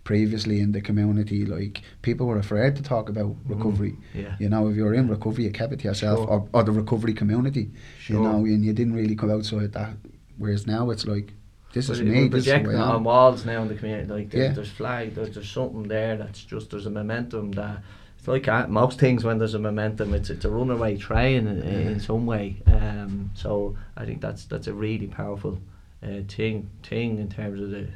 [0.02, 3.54] previously in the community, like people were afraid to talk about mm-hmm.
[3.54, 3.92] recovery.
[3.92, 4.36] Mm, yeah.
[4.40, 6.28] You know, if you're in recovery, you kept it to yourself, sure.
[6.28, 7.70] or, or the recovery community.
[8.00, 8.16] Sure.
[8.16, 9.92] You know, and you didn't really come outside that.
[10.38, 11.34] Whereas now it's like.
[11.72, 12.26] This but is me.
[12.26, 14.08] This is on walls now in the community.
[14.12, 14.52] Like there's, yeah.
[14.54, 15.14] there's flag.
[15.14, 17.80] There's, there's something there that's just there's a momentum that
[18.20, 22.00] it's like most things when there's a momentum, it's it's a runaway train in, in
[22.00, 22.56] some way.
[22.66, 25.59] Um, so I think that's that's a really powerful
[26.02, 27.88] uh, thing thing in terms of the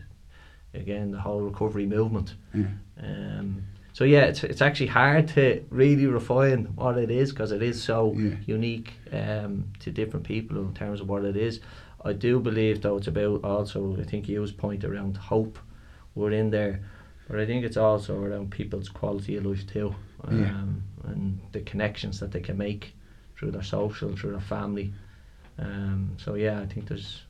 [0.72, 2.34] again the whole recovery movement.
[2.54, 2.64] Yeah.
[3.02, 7.62] Um, so yeah, it's it's actually hard to really refine what it is because it
[7.62, 8.34] is so yeah.
[8.46, 11.60] unique um, to different people in terms of what it is.
[12.02, 15.58] I do believe though it's about also I think you was point around hope.
[16.14, 16.80] We're in there,
[17.28, 21.10] but I think it's also around people's quality of life too um, yeah.
[21.10, 22.94] and the connections that they can make
[23.36, 24.92] through their social, through their family.
[25.58, 27.22] Um, so yeah, I think there's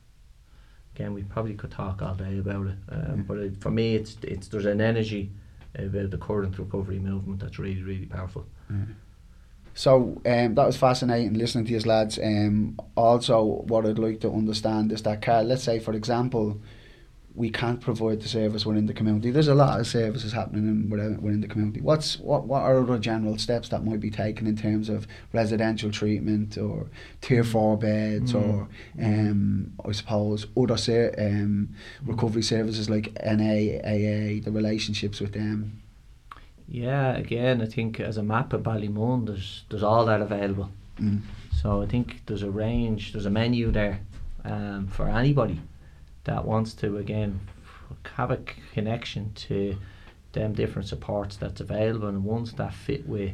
[0.95, 3.23] again we probably could talk all day about it, um, yeah.
[3.27, 5.31] but it, for me it's it's there's an energy
[5.75, 8.45] about the current recovery movement that's really really powerful.
[8.69, 8.85] Yeah.
[9.77, 12.17] So um, that was fascinating listening to you lads.
[12.17, 16.61] Um, also, what I'd like to understand is that, Carl, let's say, for example,
[17.35, 19.29] we can't provide the service within the community.
[19.29, 21.81] There's a lot of services happening in, within, within the community.
[21.81, 25.91] What's what what are other general steps that might be taken in terms of residential
[25.91, 26.87] treatment or
[27.21, 27.51] tier mm.
[27.51, 28.41] four beds mm.
[28.41, 28.67] or
[29.03, 35.81] um, I suppose other ser- um, recovery services like NA, AA, the relationships with them.
[36.67, 40.69] Yeah, again, I think as a map of Ballymun, there's there's all that available.
[40.99, 41.21] Mm.
[41.61, 43.99] So I think there's a range, there's a menu there
[44.45, 45.59] um, for anybody
[46.25, 47.39] that wants to again
[48.15, 48.39] have a
[48.73, 49.75] connection to
[50.33, 53.33] them different supports that's available and ones that fit with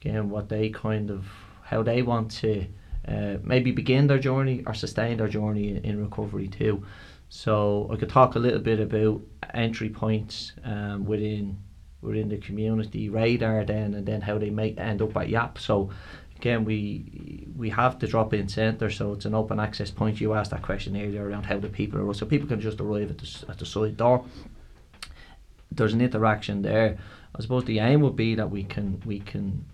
[0.00, 1.26] again what they kind of
[1.62, 2.66] how they want to
[3.06, 6.84] uh, maybe begin their journey or sustain their journey in, in, recovery too.
[7.30, 9.22] So I could talk a little bit about
[9.54, 11.58] entry points um, within
[12.00, 15.58] within the community radar then and then how they might end up at YAP.
[15.58, 15.90] So
[16.38, 20.20] again, we we have the drop-in centre, so it's an open access point.
[20.20, 23.10] You asked that question earlier around how the people are, so people can just arrive
[23.10, 24.24] at the at the side door.
[25.70, 26.98] There's an interaction there.
[27.34, 29.64] I suppose the aim would be that we can we can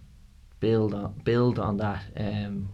[0.61, 2.71] build on build on that um,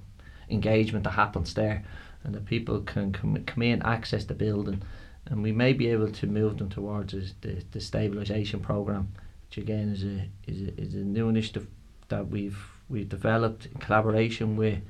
[0.48, 1.85] engagement that happens there,
[2.24, 4.83] and that people can come, come in, access the building,
[5.26, 9.09] and we may be able to move them towards the the stabilisation program,
[9.48, 11.66] which again is a is a, is a new initiative
[12.09, 14.81] that we've we've developed in collaboration with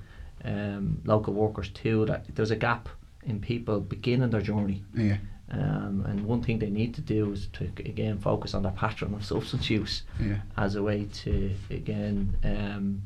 [0.45, 2.89] um, local workers too that there's a gap
[3.25, 4.83] in people beginning their journey.
[4.95, 5.19] Yeah.
[5.53, 9.15] Um, and one thing they need to do is to again focus on their pattern
[9.15, 10.39] of substance use yeah.
[10.57, 13.03] as a way to again um,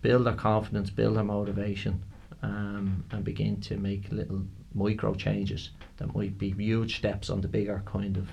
[0.00, 2.02] build their confidence, build their motivation,
[2.42, 4.42] um, and begin to make little
[4.74, 8.28] micro changes that might be huge steps on the bigger kind of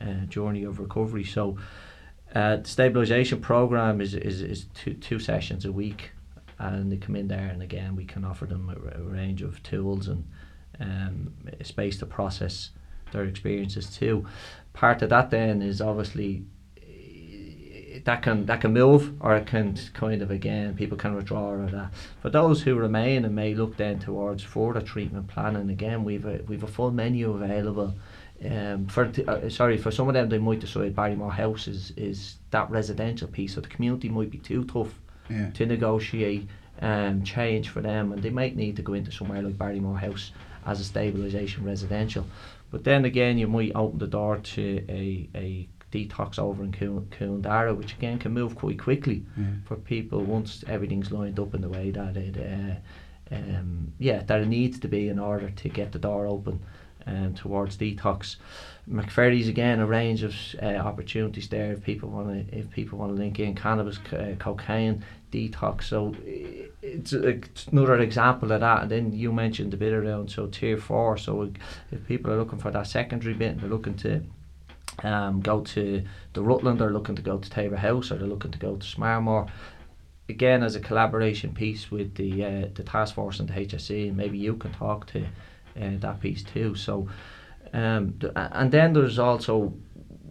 [0.00, 1.24] uh, journey of recovery.
[1.24, 1.58] So
[2.34, 6.12] uh, the stabilisation program is, is, is two, two sessions a week
[6.60, 9.62] and they come in there, and again, we can offer them a, a range of
[9.62, 10.24] tools and
[10.78, 12.70] um, space to process
[13.12, 14.26] their experiences too.
[14.72, 16.44] Part of that then is obviously
[16.76, 21.50] eh, that can that can move or it can kind of again people can withdraw
[21.50, 21.90] or that.
[22.22, 26.40] For those who remain and may look then towards further treatment planning again we've a,
[26.46, 27.94] we've a full menu available.
[28.48, 31.92] Um, for t- uh, sorry for some of them they might decide Barrymore House is,
[31.96, 34.94] is that residential piece so the community might be too tough
[35.28, 35.50] Yeah.
[35.50, 36.48] to negotiate
[36.80, 40.32] um, change for them and they might need to go into somewhere like Barrymore House
[40.64, 42.24] as a stabilisation residential.
[42.70, 47.42] But then again, you might open the door to a, a detox over in Cuan
[47.42, 49.44] Dara, which again can move quite quickly Yeah.
[49.66, 54.40] for people once everything's lined up in the way that it, uh, um, yeah, that
[54.40, 56.60] it needs to be in order to get the door open
[57.06, 58.36] um, towards detox.
[58.90, 63.14] McVerry's again a range of uh, opportunities there if people want to if people want
[63.14, 65.84] to link in cannabis, uh, cocaine, detox.
[65.84, 66.14] So
[66.82, 68.82] it's, it's another example of that.
[68.82, 71.16] And then you mentioned a bit around so tier four.
[71.18, 71.52] So
[71.92, 74.22] if people are looking for that secondary bit, and they're looking to
[75.04, 78.50] um, go to the Rutland, they're looking to go to Tabor House, or they're looking
[78.50, 79.48] to go to Smarmore.
[80.28, 84.16] Again, as a collaboration piece with the uh, the task force and the HSE, and
[84.16, 85.26] maybe you can talk to
[85.76, 86.74] uh, that piece too.
[86.74, 87.08] So,
[87.72, 89.74] um, th- and then there's also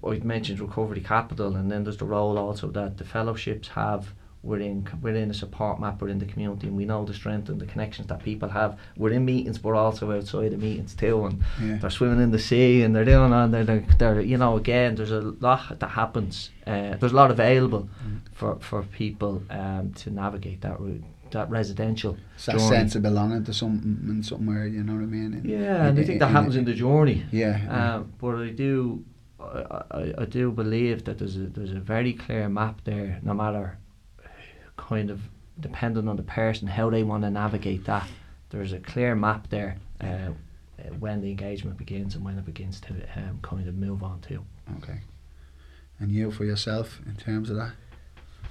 [0.06, 4.88] I mentioned recovery capital, and then there's the role also that the fellowships have within
[5.02, 8.08] within a support map within the community, and we know the strength and the connections
[8.08, 11.26] that people have within meetings, but also outside the meetings too.
[11.26, 11.78] And Yeah.
[11.80, 14.96] they're swimming in the sea, and they're doing on they're, they're, they're you know again
[14.96, 16.52] there's a lot that happens.
[16.66, 18.20] Uh, there's a lot available Mm.
[18.32, 22.18] for for people um, to navigate that route, that residential.
[22.36, 22.68] It's that journey.
[22.70, 25.34] sense of belonging to something and somewhere, you know what I mean?
[25.34, 27.26] In- Yeah, and I in- think that happens in the journey.
[27.32, 27.58] Yeah.
[27.64, 27.96] yeah.
[27.96, 29.04] Um, but I do,
[29.40, 33.20] I, I, I do believe that there's a there's a very clear map there.
[33.24, 33.78] No matter,
[34.78, 35.22] kind of
[35.60, 38.08] depending on the person how they want to navigate that,
[38.50, 39.78] there's a clear map there.
[40.02, 40.06] Uh,
[40.80, 44.22] uh, when the engagement begins and when it begins to um, kind of move on
[44.22, 44.42] to.
[44.78, 45.00] Okay.
[46.00, 47.74] And you for yourself in terms of that?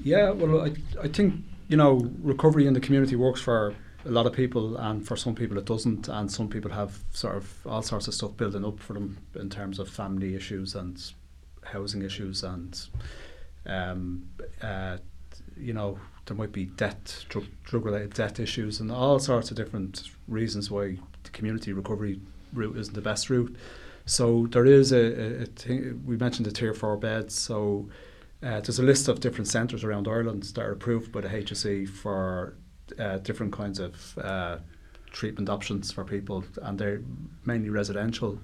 [0.00, 4.26] Yeah, well, I, I think, you know, recovery in the community works for a lot
[4.26, 7.82] of people, and for some people it doesn't, and some people have sort of all
[7.82, 11.12] sorts of stuff building up for them in terms of family issues and
[11.64, 12.88] housing issues, and,
[13.66, 14.28] um,
[14.62, 14.96] uh,
[15.56, 19.56] you know, there might be debt, drug, drug related debt issues, and all sorts of
[19.56, 22.20] different reasons why the community recovery
[22.52, 23.54] route isn't the best route.
[24.06, 27.88] So there is a, a, a thing, we mentioned the tier four beds, so
[28.42, 31.88] uh, there's a list of different centres around Ireland that are approved by the HSE
[31.88, 32.54] for
[32.98, 34.58] uh, different kinds of uh,
[35.10, 37.02] treatment options for people, and they're
[37.44, 38.38] mainly residential.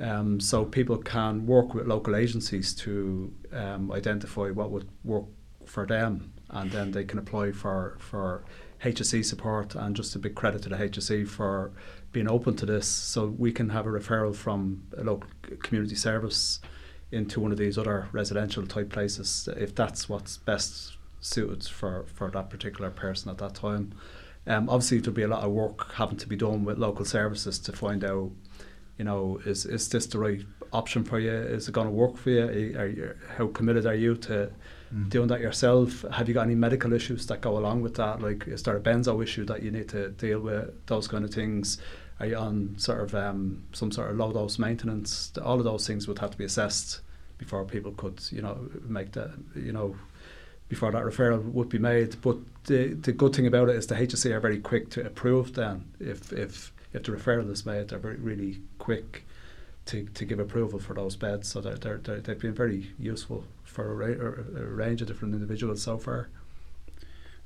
[0.00, 5.26] Um, so people can work with local agencies to um, identify what would work
[5.66, 8.42] for them, and then they can apply for for
[8.82, 9.76] HSE support.
[9.76, 11.70] And just a big credit to the HSE for
[12.10, 15.30] being open to this, so we can have a referral from a local
[15.60, 16.58] community service
[17.12, 22.30] into one of these other residential type places if that's what's best suited for, for
[22.30, 23.92] that particular person at that time.
[24.46, 27.58] Um, obviously, there'll be a lot of work having to be done with local services
[27.60, 28.30] to find out,
[28.98, 31.30] you know, is is this the right option for you?
[31.30, 32.76] Is it going to work for you?
[32.76, 33.14] Are you?
[33.36, 34.50] How committed are you to
[34.94, 35.08] Mm.
[35.08, 36.04] doing that yourself?
[36.12, 38.20] Have you got any medical issues that go along with that?
[38.20, 40.68] Like, is there a benzo issue that you need to deal with?
[40.86, 41.78] Those kind of things.
[42.20, 45.32] On sort of um, some sort of low dose maintenance?
[45.42, 47.00] All of those things would have to be assessed
[47.38, 49.96] before people could, you know, make that, you know,
[50.68, 52.20] before that referral would be made.
[52.22, 55.54] But the the good thing about it is the HSE are very quick to approve.
[55.54, 59.24] Then, if if if the referral is made, they're very really quick
[59.86, 61.48] to, to give approval for those beds.
[61.48, 65.34] So they're, they're, they're, they've been very useful for a, ra- a range of different
[65.34, 66.28] individuals so far.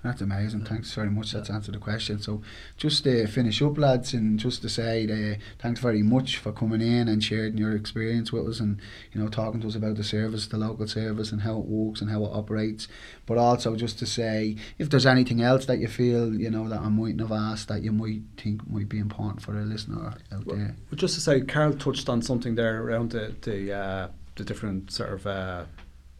[0.06, 0.64] That's amazing.
[0.64, 1.32] Thanks very much.
[1.32, 2.20] That's answered the question.
[2.20, 2.40] So,
[2.76, 6.80] just to finish up, lads, and just to say, uh, thanks very much for coming
[6.80, 8.80] in and sharing your experience with us, and
[9.12, 12.00] you know, talking to us about the service, the local service, and how it works
[12.00, 12.86] and how it operates.
[13.26, 16.80] But also, just to say, if there's anything else that you feel, you know, that
[16.80, 20.46] I mightn't have asked that you might think might be important for a listener out
[20.46, 20.76] Well, there.
[20.88, 24.92] But just to say, Carl touched on something there around the the, uh, the different
[24.92, 25.64] sort of uh,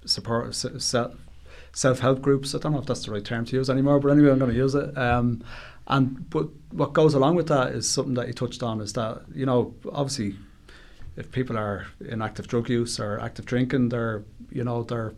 [0.05, 1.15] support self
[1.77, 2.55] self help groups.
[2.55, 4.51] I don't know if that's the right term to use anymore, but anyway, I'm going
[4.51, 4.97] to use it.
[4.97, 5.45] Um,
[5.87, 9.23] and but what goes along with that is something that you touched on is that
[9.33, 10.35] you know obviously
[11.17, 15.15] if people are in active drug use or active drinking, they're you know they're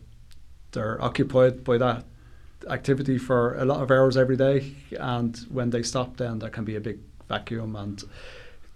[0.73, 2.05] they're occupied by that
[2.69, 6.65] activity for a lot of hours every day, and when they stop, then there can
[6.65, 6.99] be a big
[7.29, 7.77] vacuum.
[7.77, 8.03] And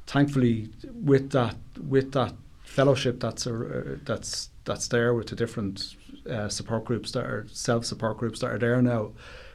[0.06, 1.56] thankfully, with that
[1.88, 5.96] with that fellowship that's a, that's that's there with the different
[6.28, 9.12] uh, support groups that are self support groups that are there now,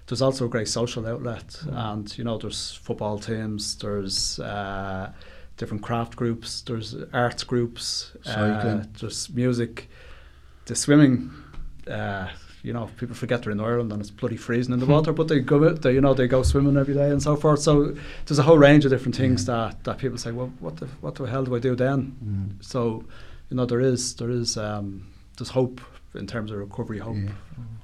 [0.08, 5.12] there's also a great social outlet, and you know there's football teams, there's uh,
[5.58, 9.90] different craft groups, there's arts groups, uh, there's music,
[10.66, 11.32] the swimming.
[11.90, 12.28] Uh,
[12.64, 15.30] you know, people forget they're in Ireland and it's bloody freezing in the water, but
[15.30, 17.62] they go, out- they you know, they go swimming every day and so forth.
[17.62, 17.96] So
[18.26, 21.16] there's a whole range of different things that, that people say, well, what the what
[21.16, 22.16] the hell do I do then?
[22.24, 22.66] Mm.
[22.66, 23.06] So,
[23.50, 25.08] you know, there is there is um,
[25.38, 25.80] there's hope
[26.18, 27.30] in terms of recovery, hope Yeah.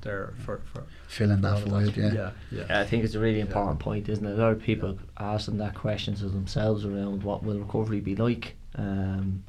[0.01, 2.11] there for for Filling for that all void, yeah.
[2.13, 2.65] yeah, yeah.
[2.69, 4.33] Yeah, I think it's a really important point, isn't it?
[4.37, 8.55] A lot of people asking that question to themselves around what will recovery be like.
[8.75, 9.43] Um,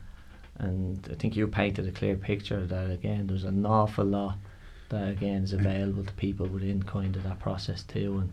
[0.59, 4.37] and I think you painted a clear picture that again there's an awful lot
[4.91, 8.33] that again is available to people within kind of that process too and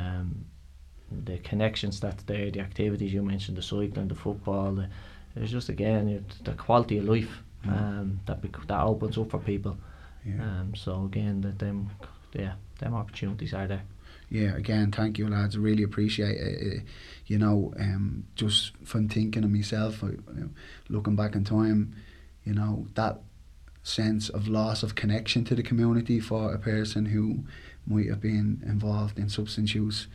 [0.00, 0.44] um,
[1.24, 4.88] the connections that's there, the activities you mentioned, the cycling, the football, the,
[5.36, 9.38] it's just again it- the quality of life um, that bec- that opens up for
[9.38, 9.76] people.
[10.24, 10.42] Yeah.
[10.42, 11.90] Um, so again, that them
[12.32, 13.82] yeah them opportunities are there.
[14.30, 15.54] Yeah, again, thank you, lads.
[15.56, 16.82] I really appreciate it.
[17.26, 20.02] You know, um, just from thinking of myself,
[20.88, 21.94] looking back in time,
[22.44, 23.20] you know, that
[23.82, 27.44] sense of loss of connection to the community for a person who
[27.86, 30.08] might have been involved in substance use.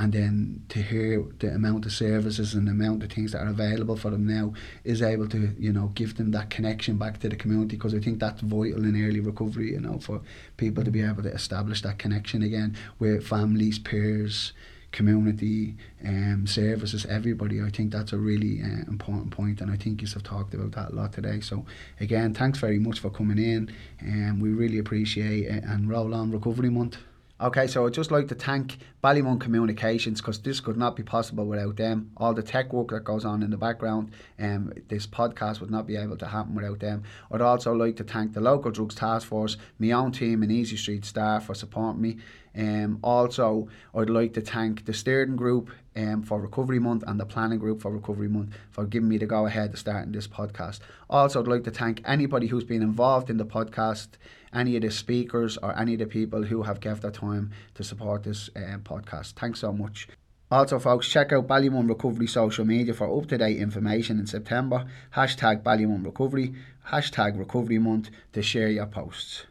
[0.00, 3.50] And then to hear the amount of services and the amount of things that are
[3.50, 7.28] available for them now is able to, you know, give them that connection back to
[7.28, 10.22] the community because I think that's vital in early recovery, you know, for
[10.56, 14.54] people to be able to establish that connection again with families, peers,
[14.90, 17.60] community, um, services, everybody.
[17.60, 20.72] I think that's a really uh, important point, and I think you have talked about
[20.72, 21.40] that a lot today.
[21.40, 21.66] So
[22.00, 23.70] again, thanks very much for coming in,
[24.00, 25.62] and we really appreciate it.
[25.64, 26.96] And roll on Recovery Month.
[27.42, 31.46] Okay, so I'd just like to thank Ballymun Communications because this could not be possible
[31.46, 32.10] without them.
[32.18, 35.86] All the tech work that goes on in the background, um, this podcast would not
[35.86, 37.04] be able to happen without them.
[37.32, 40.76] I'd also like to thank the local drugs task force, my own team and Easy
[40.76, 42.18] Street staff for supporting me.
[42.54, 45.70] Um, also, I'd like to thank the steering group
[46.00, 49.26] um, for Recovery Month and the planning group for Recovery Month for giving me the
[49.26, 50.80] go ahead to starting this podcast.
[51.08, 54.08] Also, I'd like to thank anybody who's been involved in the podcast,
[54.52, 57.84] any of the speakers or any of the people who have given their time to
[57.84, 59.32] support this um, podcast.
[59.32, 60.08] Thanks so much.
[60.50, 64.84] Also, folks, check out Ballymun Recovery social media for up to date information in September.
[65.14, 66.54] Hashtag Ballymun Recovery,
[66.88, 69.44] hashtag Recovery Month to share your posts.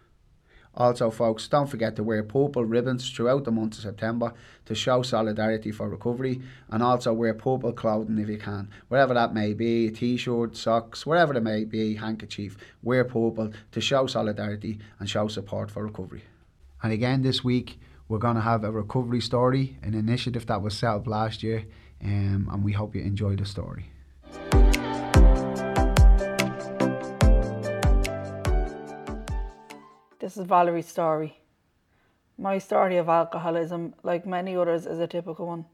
[0.76, 4.34] Also, folks, don't forget to wear purple ribbons throughout the month of September
[4.66, 9.34] to show solidarity for recovery, and also wear purple clothing if you can, wherever that
[9.34, 12.56] may be a t shirt, socks, wherever it may be, handkerchief.
[12.84, 16.24] Wear purple to show solidarity and show support for recovery.
[16.82, 20.78] And again, this week, we're going to have a recovery story, an initiative that was
[20.78, 21.66] set up last year,
[22.04, 23.92] um, and we hope you enjoy the story.
[30.30, 31.40] This is Valerie's story.
[32.38, 35.66] My story of alcoholism, like many others, is a typical one.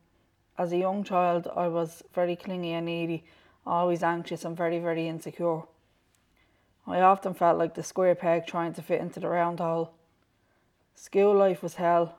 [0.58, 3.26] As a young child, I was very clingy and needy,
[3.68, 5.64] always anxious and very, very insecure.
[6.88, 9.92] I often felt like the square peg trying to fit into the round hole.
[10.96, 12.16] School life was hell.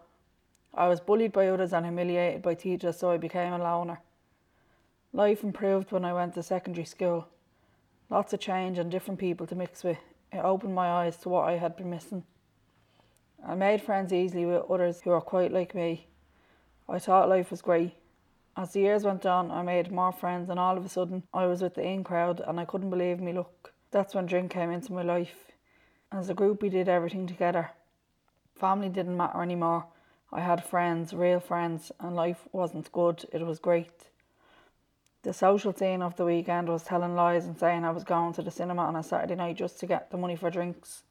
[0.74, 4.02] I was bullied by others and humiliated by teachers, so I became a loner.
[5.14, 7.28] Life improved when I went to secondary school.
[8.10, 9.96] Lots of change and different people to mix with.
[10.32, 12.24] It opened my eyes to what I had been missing.
[13.46, 16.08] I made friends easily with others who were quite like me.
[16.88, 17.94] I thought life was great.
[18.56, 21.46] As the years went on, I made more friends, and all of a sudden, I
[21.46, 23.72] was with the in crowd, and I couldn't believe me luck.
[23.90, 25.52] That's when drink came into my life.
[26.10, 27.70] As a group, we did everything together.
[28.54, 29.86] Family didn't matter anymore.
[30.32, 34.08] I had friends, real friends, and life wasn't good, it was great.
[35.26, 38.42] The social scene of the weekend was telling lies and saying I was going to
[38.42, 41.02] the cinema on a Saturday night just to get the money for drinks.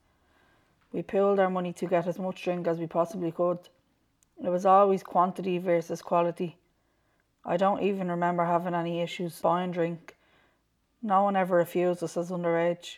[0.90, 3.58] We pooled our money to get as much drink as we possibly could.
[4.42, 6.56] It was always quantity versus quality.
[7.44, 10.16] I don't even remember having any issues buying drink.
[11.02, 12.96] No one ever refused us as underage.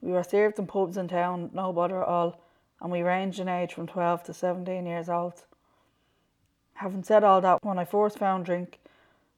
[0.00, 2.40] We were served in pubs in town, no bother at all,
[2.80, 5.44] and we ranged in age from 12 to 17 years old.
[6.72, 8.80] Having said all that, when I first found drink,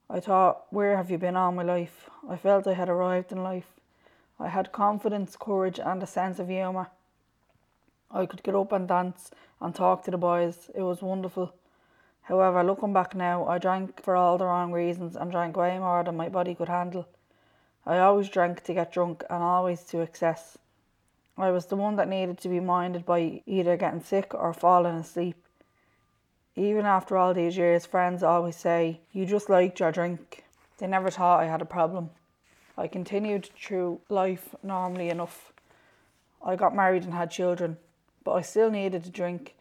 [0.09, 2.09] I thought, where have you been all my life?
[2.29, 3.73] I felt I had arrived in life.
[4.39, 6.87] I had confidence, courage, and a sense of humour.
[8.09, 10.69] I could get up and dance and talk to the boys.
[10.73, 11.53] It was wonderful.
[12.21, 16.03] However, looking back now, I drank for all the wrong reasons and drank way more
[16.03, 17.07] than my body could handle.
[17.85, 20.57] I always drank to get drunk and always to excess.
[21.37, 24.95] I was the one that needed to be minded by either getting sick or falling
[24.95, 25.46] asleep.
[26.57, 30.43] Even after all these years, friends always say, You just liked your drink.
[30.79, 32.09] They never thought I had a problem.
[32.75, 35.53] I continued through life normally enough.
[36.43, 37.77] I got married and had children,
[38.23, 39.55] but I still needed to drink.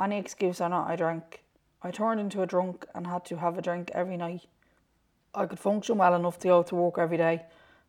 [0.00, 1.42] Any excuse or not, I drank.
[1.82, 4.46] I turned into a drunk and had to have a drink every night.
[5.34, 7.42] I could function well enough to go to work every day,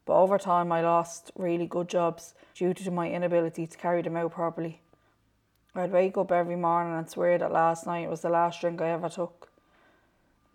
[0.03, 4.18] but over time I lost really good jobs due to my inability to carry them
[4.18, 4.82] out properly.
[5.78, 8.89] I'd wake up every morning and swear that last night was the last drink I
[8.89, 9.49] ever took.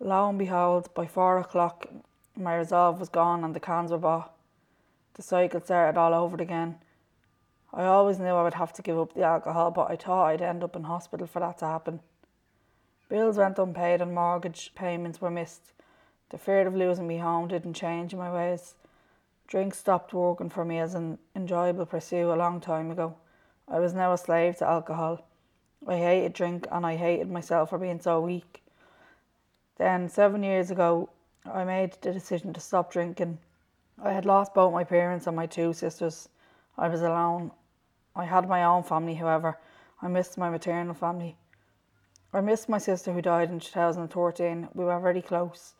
[0.01, 1.87] Lo and behold, by four o'clock,
[2.35, 4.33] my resolve was gone and the cans were bought.
[5.13, 6.75] The cycle started all over again.
[7.73, 10.41] I always knew I would have to give up the alcohol, but I thought I'd
[10.41, 12.01] end up in hospital for that to happen.
[13.07, 15.71] Bills went unpaid and mortgage payments were missed.
[16.31, 18.75] The fear of losing my home didn't change my ways.
[19.47, 23.15] Drink stopped working for me as an enjoyable pursuit a long time ago.
[23.73, 25.25] I was now a slave to alcohol.
[25.87, 28.61] I hated drink and I hated myself for being so weak.
[29.79, 31.09] Then, seven years ago,
[31.51, 33.39] I made the decision to stop drinking.
[33.99, 36.29] I had lost both my parents and my two sisters.
[36.77, 37.49] I was alone.
[38.15, 39.57] I had my own family, however.
[40.03, 41.35] I missed my maternal family.
[42.31, 44.69] I missed my sister who died in 2013.
[44.75, 45.73] We were very close.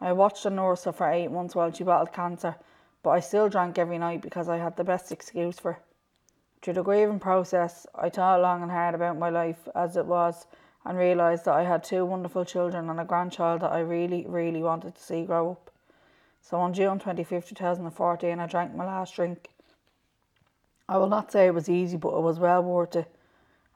[0.00, 2.56] I watched and nursed her for eight months while she battled cancer,
[3.04, 5.78] but I still drank every night because I had the best excuse for it.
[6.66, 10.48] Through the grieving process, I thought long and hard about my life as it was
[10.84, 14.64] and realised that I had two wonderful children and a grandchild that I really, really
[14.64, 15.70] wanted to see grow up.
[16.40, 19.48] So on June 25th, 2014, I drank my last drink.
[20.88, 23.14] I will not say it was easy, but it was well worth it.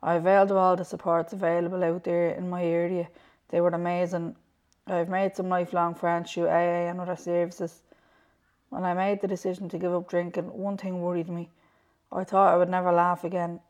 [0.02, 3.06] I availed of all the supports available out there in my area.
[3.50, 4.34] They were amazing.
[4.88, 7.82] I've made some lifelong friends through AA and other services.
[8.68, 11.50] When I made the decision to give up drinking, one thing worried me.
[12.12, 13.60] I thought I would never laugh again.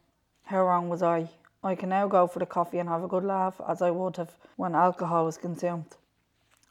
[0.44, 1.28] How wrong was I?
[1.62, 4.16] I can now go for the coffee and have a good laugh as I would
[4.16, 5.96] have when alcohol was consumed.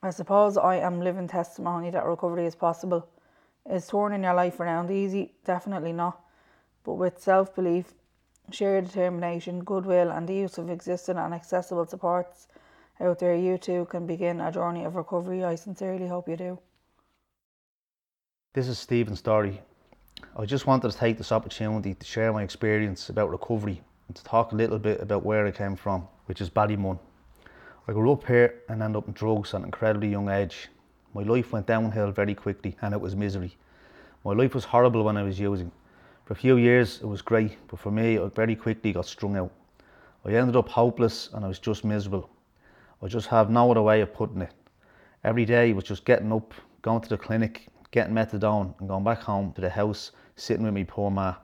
[0.01, 3.07] I suppose I am living testimony that recovery is possible.
[3.69, 5.33] Is turning your life around easy?
[5.45, 6.19] Definitely not.
[6.83, 7.93] But with self belief,
[8.49, 12.47] sheer determination, goodwill, and the use of existing and accessible supports
[12.99, 15.43] out there, you too can begin a journey of recovery.
[15.43, 16.59] I sincerely hope you do.
[18.53, 19.61] This is Stephen's story.
[20.39, 24.23] I just wanted to take this opportunity to share my experience about recovery and to
[24.23, 26.97] talk a little bit about where I came from, which is Ballymun.
[27.89, 30.69] I grew up here and ended up in drugs at an incredibly young age.
[31.13, 33.57] My life went downhill very quickly and it was misery.
[34.23, 35.73] My life was horrible when I was using.
[36.23, 39.35] For a few years it was great, but for me it very quickly got strung
[39.35, 39.51] out.
[40.23, 42.29] I ended up hopeless and I was just miserable.
[43.03, 44.53] I just have no other way of putting it.
[45.25, 49.21] Every day was just getting up, going to the clinic, getting methadone and going back
[49.21, 51.35] home to the house, sitting with me poor ma.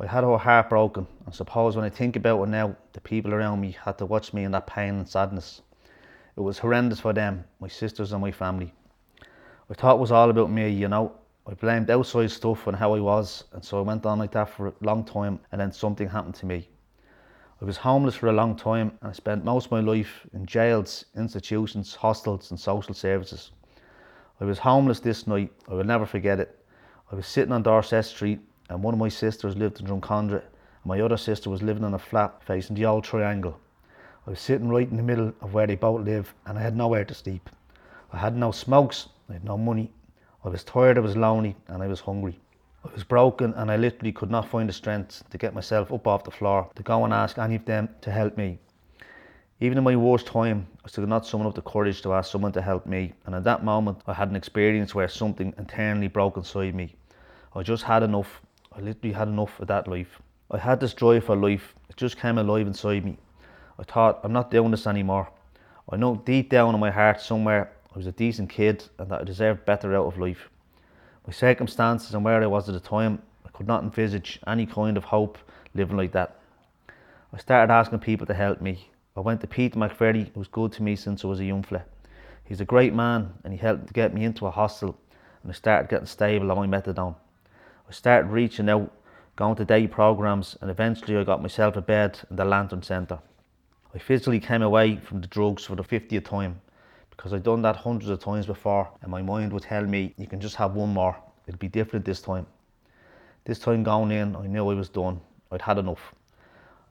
[0.00, 3.34] I had her heart broken and suppose when I think about it now, the people
[3.34, 5.62] around me had to watch me in that pain and sadness.
[6.36, 8.72] It was horrendous for them, my sisters and my family.
[9.70, 11.12] I thought it was all about me, you know.
[11.46, 14.48] I blamed outside stuff and how I was, and so I went on like that
[14.48, 16.68] for a long time, and then something happened to me.
[17.60, 20.46] I was homeless for a long time, and I spent most of my life in
[20.46, 23.50] jails, institutions, hostels, and social services.
[24.40, 26.61] I was homeless this night, I will never forget it.
[27.12, 28.40] I was sitting on Dorset Street,
[28.70, 31.92] and one of my sisters lived in Drumcondra, and my other sister was living in
[31.92, 33.60] a flat facing the old triangle.
[34.26, 36.74] I was sitting right in the middle of where they both live, and I had
[36.74, 37.50] nowhere to sleep.
[38.14, 39.92] I had no smokes, I had no money.
[40.42, 42.40] I was tired, I was lonely, and I was hungry.
[42.82, 46.06] I was broken, and I literally could not find the strength to get myself up
[46.06, 48.58] off the floor to go and ask any of them to help me.
[49.60, 52.32] Even in my worst time, I still could not summon up the courage to ask
[52.32, 56.08] someone to help me, and at that moment, I had an experience where something internally
[56.08, 56.96] broke inside me.
[57.54, 58.40] I just had enough.
[58.72, 60.20] I literally had enough of that life.
[60.50, 61.74] I had this drive for life.
[61.90, 63.18] It just came alive inside me.
[63.78, 65.28] I thought, I'm not doing this anymore.
[65.90, 69.20] I know deep down in my heart somewhere I was a decent kid and that
[69.20, 70.48] I deserved better out of life.
[71.26, 74.96] My circumstances and where I was at the time, I could not envisage any kind
[74.96, 75.36] of hope
[75.74, 76.38] living like that.
[77.34, 78.88] I started asking people to help me.
[79.14, 81.62] I went to Pete McVerry, who was good to me since I was a young
[81.62, 81.84] fella.
[82.44, 84.96] He's a great man and he helped get me into a hostel
[85.42, 87.16] and I started getting stable on my methadone.
[87.92, 88.90] I started reaching out,
[89.36, 93.18] going to day programs and eventually I got myself a bed in the Lantern Centre.
[93.94, 96.58] I physically came away from the drugs for the 50th time
[97.10, 100.26] because I'd done that hundreds of times before and my mind would tell me you
[100.26, 101.14] can just have one more.
[101.46, 102.46] It'll be different this time.
[103.44, 105.20] This time going in, I knew I was done.
[105.50, 106.14] I'd had enough.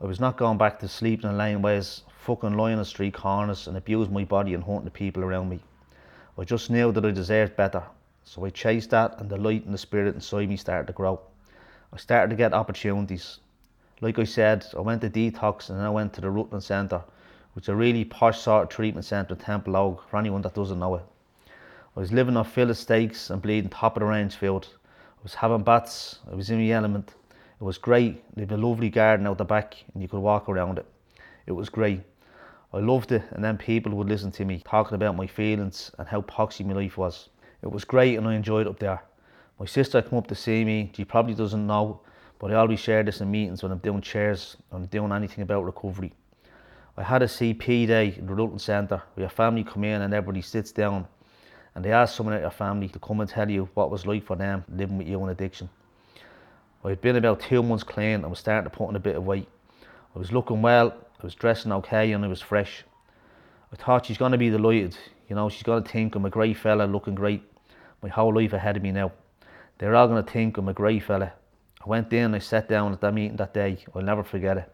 [0.02, 3.76] I was not going back to sleeping in laneways, fucking lying on street corners and
[3.76, 5.62] abusing my body and haunting the people around me.
[6.38, 7.82] I just knew that I deserved better.
[8.24, 11.20] So I chased that and the light and the spirit inside me started to grow.
[11.94, 13.40] I started to get opportunities.
[14.00, 17.04] Like I said, I went to detox and then I went to the Rutland Centre,
[17.54, 20.96] which is a really posh sort of treatment centre Templeogue for anyone that doesn't know
[20.96, 21.04] it.
[21.96, 24.70] I was living off fillet steaks and bleeding top of the range field.
[24.88, 27.14] I was having baths, I was in the element.
[27.60, 28.24] It was great.
[28.36, 30.86] They had a lovely garden out the back and you could walk around it.
[31.46, 32.02] It was great.
[32.74, 36.08] I loved it, and then people would listen to me talking about my feelings and
[36.08, 37.28] how poxy my life was.
[37.62, 39.04] It was great, and I enjoyed up there.
[39.60, 40.92] My sister come up to see me.
[40.96, 42.02] She probably doesn't know,
[42.40, 45.64] but I always share this in meetings when I'm doing chairs, I'm doing anything about
[45.64, 46.14] recovery.
[46.98, 50.14] I had a CP day in the Rutland Centre where your family come in and
[50.14, 51.08] everybody sits down
[51.76, 54.26] and they ask someone at your family to come and tell you what was like
[54.26, 55.70] for them living with you in addiction.
[56.84, 59.16] I had been about two months clean and was starting to put on a bit
[59.16, 59.48] of weight.
[60.16, 62.84] I was looking well, I was dressing okay and I was fresh.
[63.72, 64.98] I thought she's going to be delighted,
[65.30, 67.44] you know, she's going to think I'm a great fella looking great.
[68.02, 69.12] My whole life ahead of me now.
[69.78, 71.34] They're all going to think I'm a great fella.
[71.84, 74.58] I went in, and I sat down at that meeting that day, I'll never forget
[74.58, 74.72] it.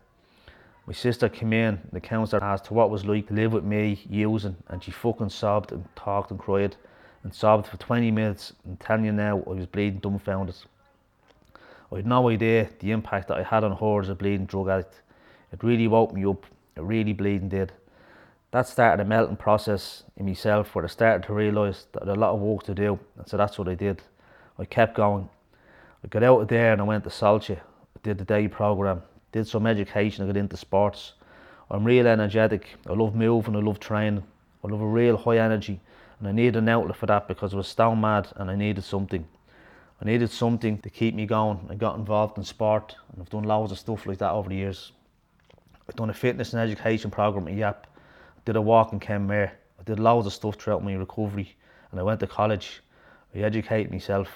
[0.85, 3.65] My sister came in, the counsellor asked her what it was like to live with
[3.65, 6.77] me using, and she fucking sobbed and talked and cried
[7.23, 8.53] and sobbed for 20 minutes.
[8.65, 10.55] And telling you now, I was bleeding dumbfounded.
[11.91, 14.69] I had no idea the impact that I had on her as a bleeding drug
[14.69, 15.01] addict.
[15.51, 17.73] It really woke me up, it really bleeding did.
[18.57, 22.19] That started a melting process in myself where I started to realise that had a
[22.19, 24.01] lot of work to do, and so that's what I did.
[24.57, 25.29] I kept going.
[26.03, 27.55] I got out of there and I went to Soilse.
[27.55, 31.13] I did the day programme, did some education, I got into sports.
[31.69, 34.23] I'm real energetic, I love moving, I love training,
[34.63, 35.79] I love a real high energy
[36.17, 38.83] and I needed an outlet for that because I was stone mad and I needed
[38.83, 39.27] something.
[40.01, 41.59] I needed something to keep me going.
[41.69, 44.55] I got involved in sport and I've done loads of stuff like that over the
[44.55, 44.93] years.
[45.87, 47.85] I've done a fitness and education program at YAP.
[48.47, 49.51] Did a walk in Kenmare.
[49.77, 51.53] I did loads of stuff throughout my recovery
[51.91, 52.81] and I went to college.
[53.35, 54.29] I educated myself.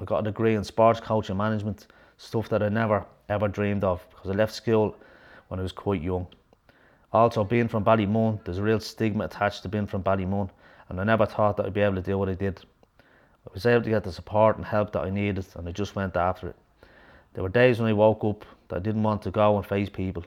[0.00, 4.02] I got a degree in sports coaching management, stuff that I never ever dreamed of
[4.08, 4.96] because I left school
[5.48, 6.26] when I was quite young.
[7.12, 10.48] Also, being from Ballymun, there's a real stigma attached to being from Ballymun,
[10.88, 12.62] and I never thought that I'd be able to do what I did.
[12.98, 15.94] I was able to get the support and help that I needed, and I just
[15.94, 16.56] went after it.
[17.34, 19.90] There were days when I woke up that I didn't want to go and face
[19.90, 20.24] people.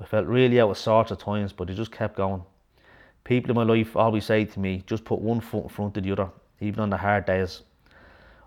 [0.00, 2.42] I felt really out of sorts at times, but I just kept going.
[3.26, 6.04] People in my life always say to me, just put one foot in front of
[6.04, 7.62] the other, even on the hard days.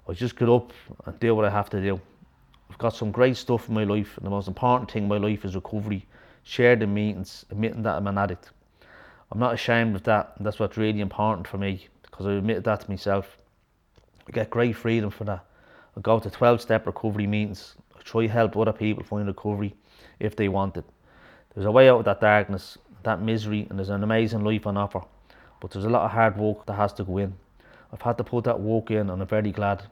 [0.07, 0.71] I just get up
[1.05, 1.99] and do what I have to do.
[2.71, 5.17] I've got some great stuff in my life, and the most important thing in my
[5.17, 6.05] life is recovery,
[6.43, 8.51] shared in meetings, admitting that I'm an addict.
[9.33, 12.63] I'm not ashamed of that, and that's what's really important for me because I admitted
[12.63, 13.37] that to myself.
[14.29, 15.43] I get great freedom for that.
[15.97, 17.75] I go to 12 step recovery meetings.
[17.97, 19.75] I try to help other people find recovery
[20.21, 20.85] if they want it.
[21.53, 24.77] There's a way out of that darkness, that misery, and there's an amazing life on
[24.77, 25.01] offer.
[25.59, 27.33] But there's a lot of hard work that has to go in.
[27.91, 29.83] I've had to put that work in, and I'm very glad.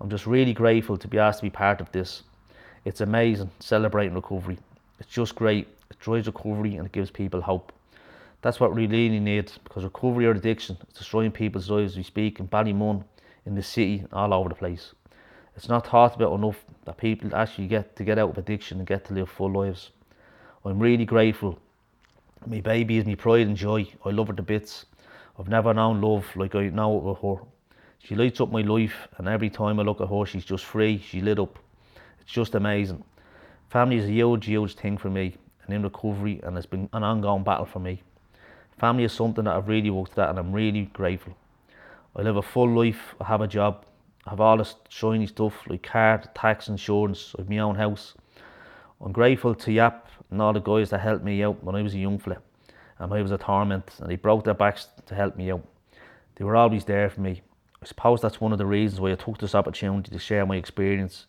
[0.00, 2.22] I'm just really grateful to be asked to be part of this.
[2.84, 4.58] It's amazing celebrating recovery.
[5.00, 5.66] It's just great.
[5.90, 7.72] It drives recovery and it gives people hope.
[8.40, 11.96] That's what we really need because recovery or addiction is destroying people's lives.
[11.96, 13.04] We speak in Ballymun,
[13.46, 14.94] in the city, all over the place.
[15.56, 18.86] It's not thought about enough that people actually get to get out of addiction and
[18.86, 19.90] get to live full lives.
[20.64, 21.58] I'm really grateful.
[22.46, 23.86] My baby is my pride and joy.
[24.04, 24.86] I love her to bits.
[25.38, 27.44] I've never known love like I know it with her.
[27.98, 30.98] She lights up my life, and every time I look at her, she's just free.
[30.98, 31.58] She lit up.
[32.20, 33.04] It's just amazing.
[33.68, 37.02] Family is a huge, huge thing for me, and in recovery, and it's been an
[37.02, 38.02] ongoing battle for me.
[38.78, 41.36] Family is something that I've really worked at and I'm really grateful.
[42.14, 43.84] I live a full life, I have a job,
[44.24, 48.14] I have all this shiny stuff like car, tax, insurance, I have my own house.
[49.00, 51.94] I'm grateful to Yap and all the guys that helped me out when I was
[51.94, 52.38] a young fella
[52.98, 55.66] and I was a torment and they broke their backs to help me out.
[56.36, 57.42] They were always there for me.
[57.82, 60.56] I suppose that's one of the reasons why I took this opportunity to share my
[60.56, 61.26] experience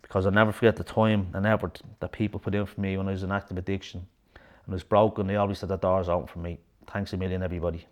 [0.00, 3.08] because I'll never forget the time and effort that people put in for me when
[3.08, 5.26] I was in active addiction and I was broken.
[5.26, 6.58] They always said the doors open for me.
[6.86, 7.86] Thanks a million, everybody.